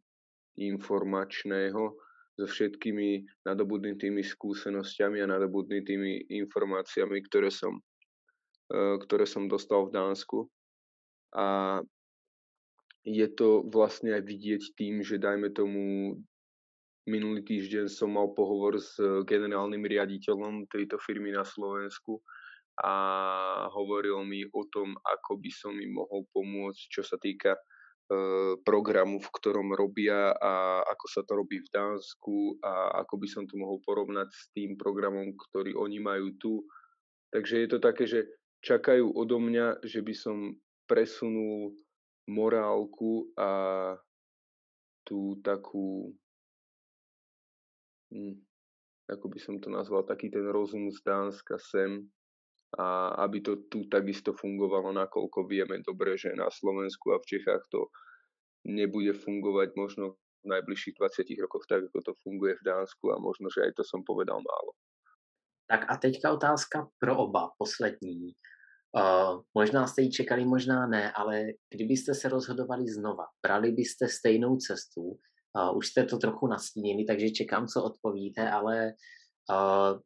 [0.58, 1.94] informačného
[2.36, 7.80] so všetkými nadobudnutými skúsenosťami a nadobudnutými informáciami, ktoré som,
[8.68, 10.38] e, ktoré som dostal v Dánsku.
[11.32, 11.80] A
[13.06, 16.16] je to vlastne aj vidieť tým, že dajme tomu
[17.06, 22.18] Minulý týždeň som mal pohovor s eh, generálnym riaditeľom tejto firmy na Slovensku
[22.82, 22.92] a
[23.70, 29.22] hovoril mi o tom, ako by som im mohol pomôcť, čo sa týka eh, programu,
[29.22, 33.54] v ktorom robia a ako sa to robí v Dánsku a ako by som to
[33.54, 36.66] mohol porovnať s tým programom, ktorý oni majú tu.
[37.30, 38.26] Takže je to také, že
[38.66, 40.58] čakajú odo mňa, že by som
[40.90, 41.70] presunul
[42.26, 43.50] morálku a
[45.06, 46.10] tú takú
[49.06, 52.10] ako by som to nazval, taký ten rozum z Dánska sem
[52.74, 57.62] a aby to tu takisto fungovalo, nakoľko vieme dobre, že na Slovensku a v Čechách
[57.70, 57.94] to
[58.66, 63.46] nebude fungovať možno v najbližších 20 rokoch tak, ako to funguje v Dánsku a možno,
[63.50, 64.74] že aj to som povedal málo.
[65.70, 68.34] Tak a teďka otázka pro oba, poslední.
[68.96, 74.56] Uh, možná jste ji čekali, možná ne, ale kdybyste se rozhodovali znova, brali byste stejnou
[74.56, 75.18] cestu,
[75.56, 78.92] Uh, už jste to trochu nastínili, takže čekám, co odpovíte, ale
[79.50, 80.00] uh,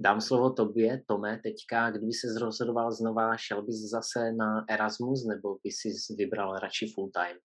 [0.00, 5.54] dám slovo tobě, Tome, teďka, kdyby se rozhodoval znova, šel bys zase na Erasmus, nebo
[5.64, 5.88] by si
[6.18, 7.38] vybral radši full time?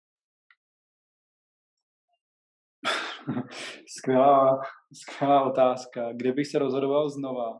[3.97, 4.59] skvělá,
[4.93, 6.13] skvělá otázka.
[6.13, 7.59] Kdybych se rozhodoval znova,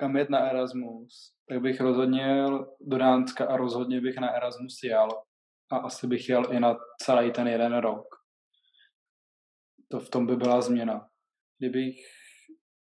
[0.00, 2.44] kam jet na Erasmus, tak bych rozhodně
[2.80, 5.08] do Dánska a rozhodně bych na Erasmus jel.
[5.72, 8.17] A asi bych jel i na celý ten jeden rok.
[9.90, 11.08] To v tom by byla změna.
[11.58, 11.96] Kdybych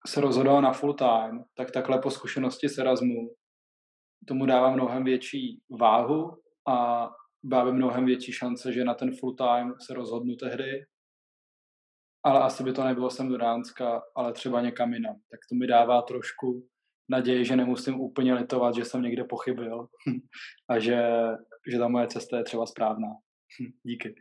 [0.07, 3.29] se rozhodoval na full time, tak takhle po zkušenosti s Erasmu
[4.27, 7.09] tomu dává mnohem větší váhu a
[7.43, 10.85] by mnohem větší šance, že na ten full time se rozhodnu tehdy.
[12.23, 15.15] Ale asi by to nebylo sem do Dánska, ale třeba někam jinam.
[15.15, 16.67] Tak to mi dává trošku
[17.09, 19.87] naději, že nemusím úplně litovat, že jsem někde pochybil
[20.69, 21.03] a že,
[21.71, 23.07] že ta moje cesta je třeba správná.
[23.83, 24.15] Díky.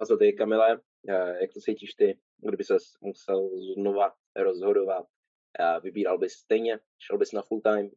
[0.00, 5.06] A co ty, Kamile, eh, jak to cítíš ty, kdyby se musel znova rozhodovat?
[5.60, 6.80] Eh, vybíral bys stejně?
[6.98, 7.90] Šel bys na full time?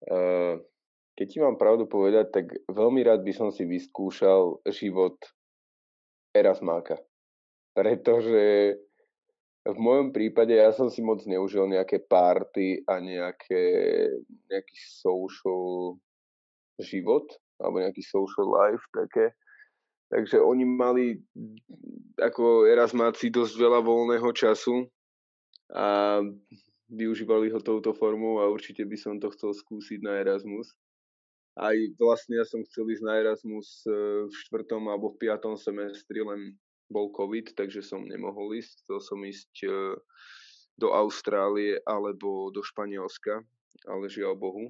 [0.00, 0.56] Uh,
[1.12, 5.20] keď ti mám pravdu povedať, tak veľmi rád by som si vyskúšal život
[6.32, 6.96] Erasmáka.
[7.76, 8.80] Pretože
[9.68, 13.62] v mojom prípade ja som si moc neužil nejaké party a nejaké,
[14.48, 16.00] nejaký social
[16.80, 17.28] život,
[17.60, 19.36] alebo nejaký social life také.
[20.10, 21.22] Takže oni mali
[22.18, 24.90] ako Erasmáci dosť veľa voľného času
[25.70, 26.18] a
[26.90, 30.74] využívali ho touto formou a určite by som to chcel skúsiť na Erasmus.
[31.54, 33.90] Aj vlastne ja som chcel ísť na Erasmus e,
[34.26, 36.58] v štvrtom alebo v piatom semestri, len
[36.90, 38.82] bol COVID, takže som nemohol ísť.
[38.86, 39.70] Chcel som ísť e,
[40.74, 43.46] do Austrálie alebo do Španielska,
[43.86, 44.66] ale žiaľ Bohu.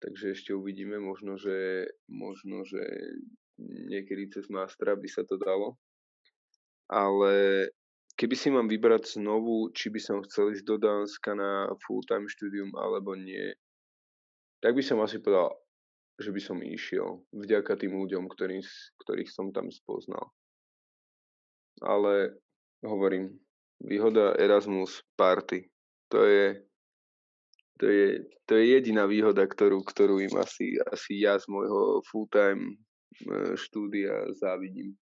[0.00, 2.80] Takže ešte uvidíme, možno, že, možno, že
[3.88, 5.76] niekedy cez Mastra by sa to dalo.
[6.90, 7.66] Ale
[8.18, 12.74] keby si mám vybrať znovu, či by som chcel ísť do Dánska na full-time štúdium
[12.74, 13.54] alebo nie,
[14.58, 15.54] tak by som asi povedal,
[16.20, 18.68] že by som išiel vďaka tým ľuďom, ktorých,
[19.00, 20.28] ktorých som tam spoznal
[21.80, 22.36] ale
[22.84, 23.40] hovorím,
[23.80, 25.68] výhoda Erasmus Party,
[26.12, 26.46] to je,
[27.80, 28.06] to je,
[28.44, 32.76] to je jediná výhoda, ktorú, ktorú im asi, asi ja z môjho full-time
[33.54, 34.94] štúdia závidím.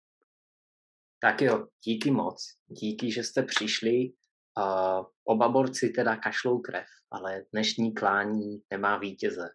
[1.21, 2.43] Tak jo, díky moc.
[2.67, 4.13] Díky, že jste přišli.
[4.57, 9.49] Uh, oba borci teda kašlou krev, ale dnešní klání nemá vítěze.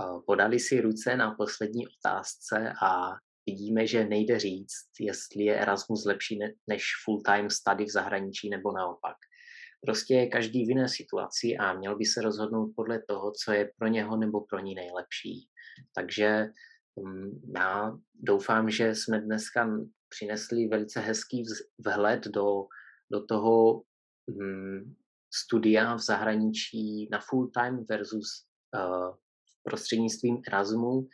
[0.00, 3.10] Uh, podali si ruce na poslední otázce a
[3.46, 9.16] vidíme, že nejde říct, jestli je Erasmus lepší než full-time study v zahraničí nebo naopak.
[9.86, 13.70] Prostě je každý v jiné situaci a měl by se rozhodnout podle toho, co je
[13.78, 15.48] pro něho nebo pro ní nejlepší.
[15.94, 16.46] Takže
[17.56, 19.68] já doufám, že jsme dneska
[20.08, 21.44] přinesli velice hezký
[21.84, 22.66] vhled do,
[23.12, 23.82] do toho
[24.26, 24.96] um,
[25.34, 29.16] studia v zahraničí na full time versus uh,
[29.62, 31.08] prostřednictvím Erasmu.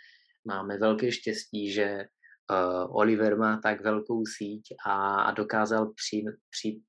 [0.45, 2.05] Máme velké štěstí, že
[2.51, 6.81] uh, Oliver má tak velkou síť a, a dokázal při, při,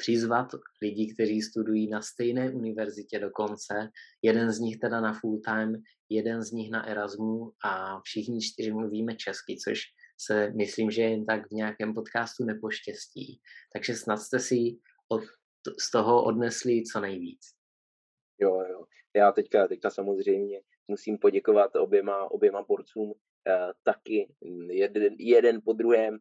[0.00, 0.46] přizvat
[0.82, 3.74] lidi, kteří studují na stejné univerzitě dokonce,
[4.22, 8.72] jeden z nich teda na full time, jeden z nich na Erasmu a všichni čtyři
[8.72, 9.80] mluvíme česky, což
[10.20, 13.40] se myslím, že jen tak v nějakém podcastu nepoštěstí.
[13.72, 14.78] Takže snad jste si
[15.08, 15.22] od,
[15.80, 17.40] z toho odnesli co nejvíc.
[18.40, 18.84] Jo, jo.
[19.16, 23.14] Já teďka, teďka samozřejmě musím poděkovat oběma, oběma borcům
[23.48, 24.28] Eh, taky
[24.70, 26.18] jeden, jeden po druhém.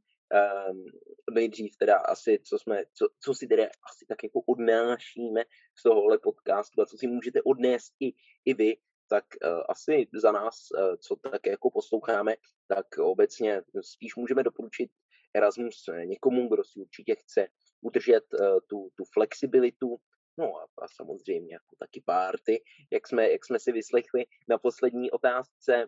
[0.69, 0.85] Um,
[1.33, 5.43] nejdřív teda asi, co, jsme, co, co si teda asi tak jako odnášíme
[5.79, 8.13] z tohohle podcastu a co si můžete odnést i,
[8.45, 8.77] i vy,
[9.09, 12.35] tak uh, asi za nás, uh, co tak jako posloucháme,
[12.67, 14.91] tak obecně spíš můžeme doporučit
[15.35, 17.47] Erasmus někomu, kdo si určitě chce
[17.81, 19.97] udržet uh, tu, tu flexibilitu,
[20.37, 25.11] no a, a samozřejmě jako taky párty, jak jsme, jak jsme si vyslechli na poslední
[25.11, 25.87] otázce,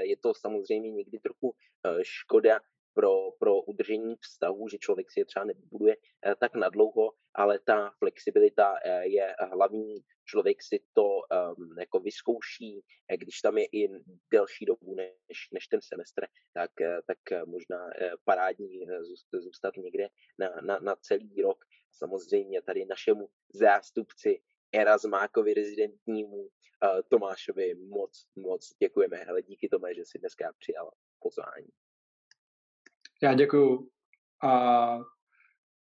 [0.00, 1.54] je to samozřejmě někdy trochu
[2.02, 2.60] škoda
[2.98, 7.90] pro, pro udržení vztahu, že člověk si je třeba nebuduje eh, tak nadlouho, ale ta
[7.98, 9.94] flexibilita je hlavní.
[10.24, 12.84] Člověk si to um, jako vyzkouší,
[13.16, 13.88] když tam je i
[14.32, 16.70] delší dobu než, než ten semestr, tak,
[17.06, 17.90] tak možná
[18.24, 18.80] parádní
[19.32, 21.64] zůstat někde na, na, na celý rok.
[21.92, 24.42] Samozřejmě tady našemu zástupci
[24.72, 26.48] Erasmákovi rezidentnímu
[27.08, 29.16] Tomášovi moc, moc děkujeme.
[29.16, 31.68] Hele, díky tomu, že si dneska přijal pozvání.
[33.22, 33.88] Já děkuju
[34.44, 34.98] a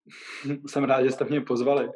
[0.68, 1.88] jsem rád, že jste mě pozvali.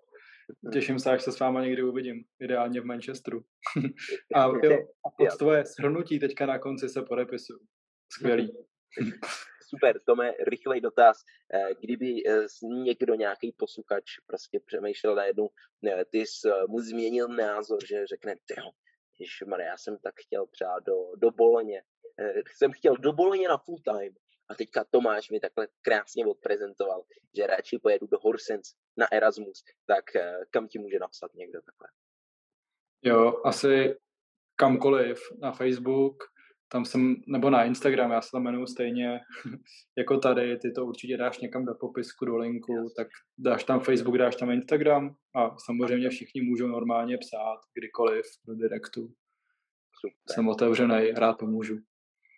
[0.73, 3.45] Těším se, až se s váma někdy uvidím, ideálně v Manchesteru.
[4.35, 4.87] a jo,
[5.19, 7.59] pod tvoje shrnutí teďka na konci se podepisuju.
[8.13, 8.53] Skvělý.
[9.69, 11.17] super, Tome, rychlej dotaz.
[11.55, 15.49] Eh, kdyby eh, někdo, nějaký posluchač prostě přemýšlel najednou,
[16.11, 18.71] ty jsi eh, mu změnil názor, že řekne, jo,
[19.47, 21.83] Maria, já jsem tak chtěl třeba do, do Boloně,
[22.57, 24.15] jsem chtěl do Boloně na full time
[24.49, 27.03] a teďka Tomáš mi takhle krásně odprezentoval,
[27.37, 30.05] že radši pojedu do Horsens na Erasmus, tak
[30.51, 31.89] kam ti může napsat někdo takhle?
[33.03, 33.97] Jo, asi
[34.57, 36.17] kamkoliv na Facebook,
[36.69, 39.21] tam jsem, nebo na Instagram, já se tam jmenuji stejně
[39.99, 42.95] jako tady, ty to určitě dáš někam do popisku, do linku, yes.
[42.95, 48.55] tak dáš tam Facebook, dáš tam Instagram a samozřejmě všichni můžou normálně psát kdykoliv do
[48.55, 49.01] direktu.
[50.01, 50.35] Super.
[50.35, 51.77] Jsem otevřený, rád pomůžu.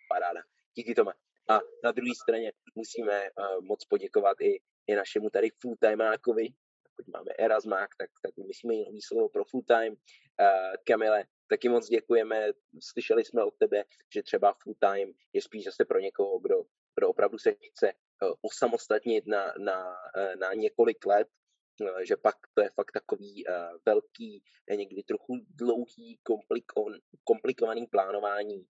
[0.09, 0.41] Paráda.
[0.75, 1.11] Díky Tome.
[1.49, 6.47] A na druhé straně musíme uh, moc poděkovat i, i našemu tady fulltimeákovi,
[6.83, 9.89] pokud máme Erasmák, tak, tak myslíme jiný slovo pro fulltime.
[9.89, 12.47] Uh, Kamile, taky moc děkujeme.
[12.79, 13.83] Slyšeli jsme od tebe,
[14.13, 16.55] že třeba full time je spíš zase pro někoho, kdo,
[16.95, 17.95] kdo opravdu se chce eh,
[18.41, 21.27] osamostatnit na, na, eh, na několik let,
[22.03, 23.43] že pak to je fakt takový
[23.85, 24.43] velký,
[24.77, 26.19] někdy trochu dlouhý,
[27.23, 28.65] komplikovaný plánování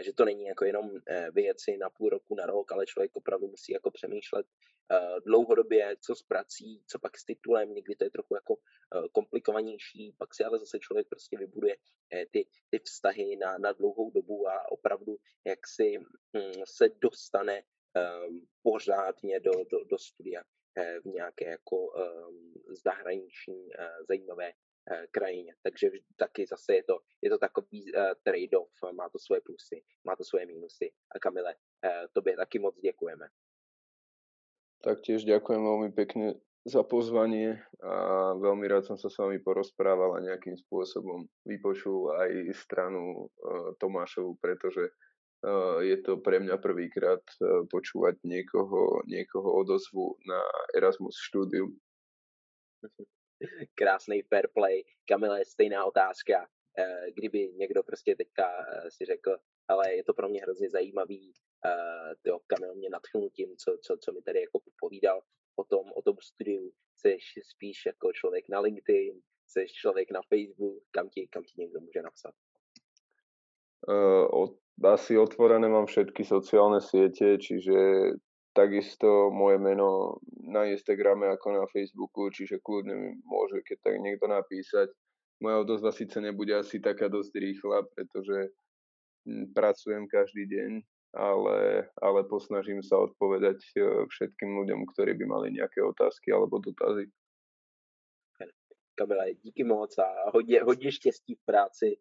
[0.00, 3.48] že to není jako jenom eh, věci na půl roku, na rok, ale člověk opravdu
[3.48, 4.46] musí jako přemýšlet
[4.92, 8.56] eh, dlouhodobě, co s prací, co pak s titulem, někdy to je trochu jako
[9.12, 11.76] komplikovanější, pak si ale zase člověk prostě vybuduje
[12.30, 17.62] ty, ty vztahy na, na dlouhou dobu a opravdu jak si hm, se dostane
[17.94, 20.42] ehm, pořádně do, do, do studia
[21.02, 22.54] v nějaké jako um,
[22.84, 23.68] zahraniční
[24.08, 24.63] zajímavé Eh,
[25.10, 25.54] krajině.
[25.62, 30.16] Takže taky zase je to, je to takový uh, trade-off, má to svoje plusy, má
[30.16, 30.92] to svoje mínusy.
[31.14, 33.28] A Kamile, uh, tobě taky moc děkujeme.
[34.84, 36.36] Taktiež ďakujem veľmi pekne
[36.68, 37.96] za pozvanie a
[38.36, 43.32] veľmi rád som sa s vami porozprával a nejakým spôsobom vypočul aj stranu
[43.80, 47.24] Tomášovu, pretože uh, je to pre mňa prvýkrát
[47.72, 50.44] počúvať niekoho, niekoho odozvu na
[50.76, 51.72] Erasmus štúdium.
[53.74, 54.84] krásný fair play.
[55.08, 56.46] Kamile, stejná otázka.
[56.78, 59.36] Eh, kdyby někdo prostě teďka eh, si řekl,
[59.68, 61.32] ale je to pro mě hrozně zajímavý,
[61.66, 65.22] eh, jo, Kamil mě natchnul tím, co, co, co mi tady jako povídal
[65.56, 66.72] o tom, o tom studiu.
[66.96, 71.80] Jsi spíš jako člověk na LinkedIn, jsi člověk na Facebook, kam ti, kam ti někdo
[71.80, 72.34] může napsat?
[73.88, 77.76] Uh, od, asi otvorené mám všetky sociálne siete, čiže
[78.54, 84.30] takisto moje meno na Instagrame ako na Facebooku, čiže kľudne mi môže keď tak niekto
[84.30, 84.88] napísať.
[85.42, 88.54] Moja odozva síce nebude asi taká dosť rýchla, pretože
[89.26, 90.70] hm, pracujem každý deň,
[91.18, 97.10] ale, ale posnažím sa odpovedať e, všetkým ľuďom, ktorí by mali nejaké otázky alebo dotazy.
[98.94, 101.98] Kamila, díky moc a hodně, hodně štěstí v práci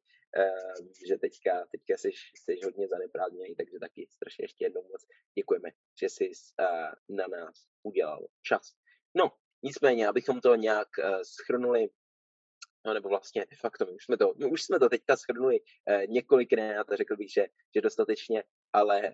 [1.08, 5.06] že teďka, teďka jsi, jsi hodně zaneprázdněný, takže taky strašně ještě jednou moc
[5.36, 5.70] děkujeme,
[6.00, 8.74] že jsi uh, na nás udělal čas.
[9.16, 9.32] No,
[9.64, 11.90] nicméně, abychom to nějak uh, schrnuli,
[12.86, 16.92] no nebo vlastně de facto, už jsme to, už jsme to teďka schrnuli uh, několikrát
[16.92, 19.14] a řekl bych, že, že dostatečně, ale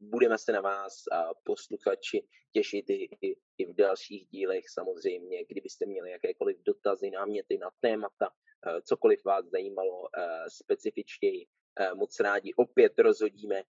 [0.00, 1.04] budeme se na vás
[1.44, 7.70] posluchači těšit i, i, i v dalších dílech samozřejmě, kdybyste měli jakékoliv dotazy, náměty na
[7.80, 8.49] témata, Eh,
[8.82, 11.46] cokoliv vás zajímalo eh, specifičtěji,
[11.80, 13.62] eh, moc rádi opět rozhodíme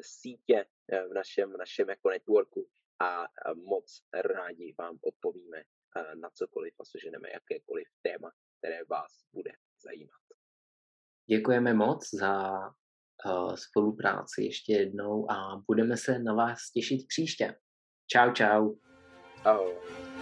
[0.00, 0.64] sítě
[1.10, 2.68] v našem, v našem jako networku
[3.00, 5.62] a moc rádi vám odpovíme
[6.20, 9.50] na cokoliv a seženeme jakékoliv téma, které vás bude
[9.84, 10.20] zajímat.
[11.26, 12.52] Děkujeme moc za
[13.54, 17.54] spolupráci ještě jednou a budeme se na vás těšit příště.
[18.06, 18.74] Čau, čau.
[19.44, 20.13] Ahoj.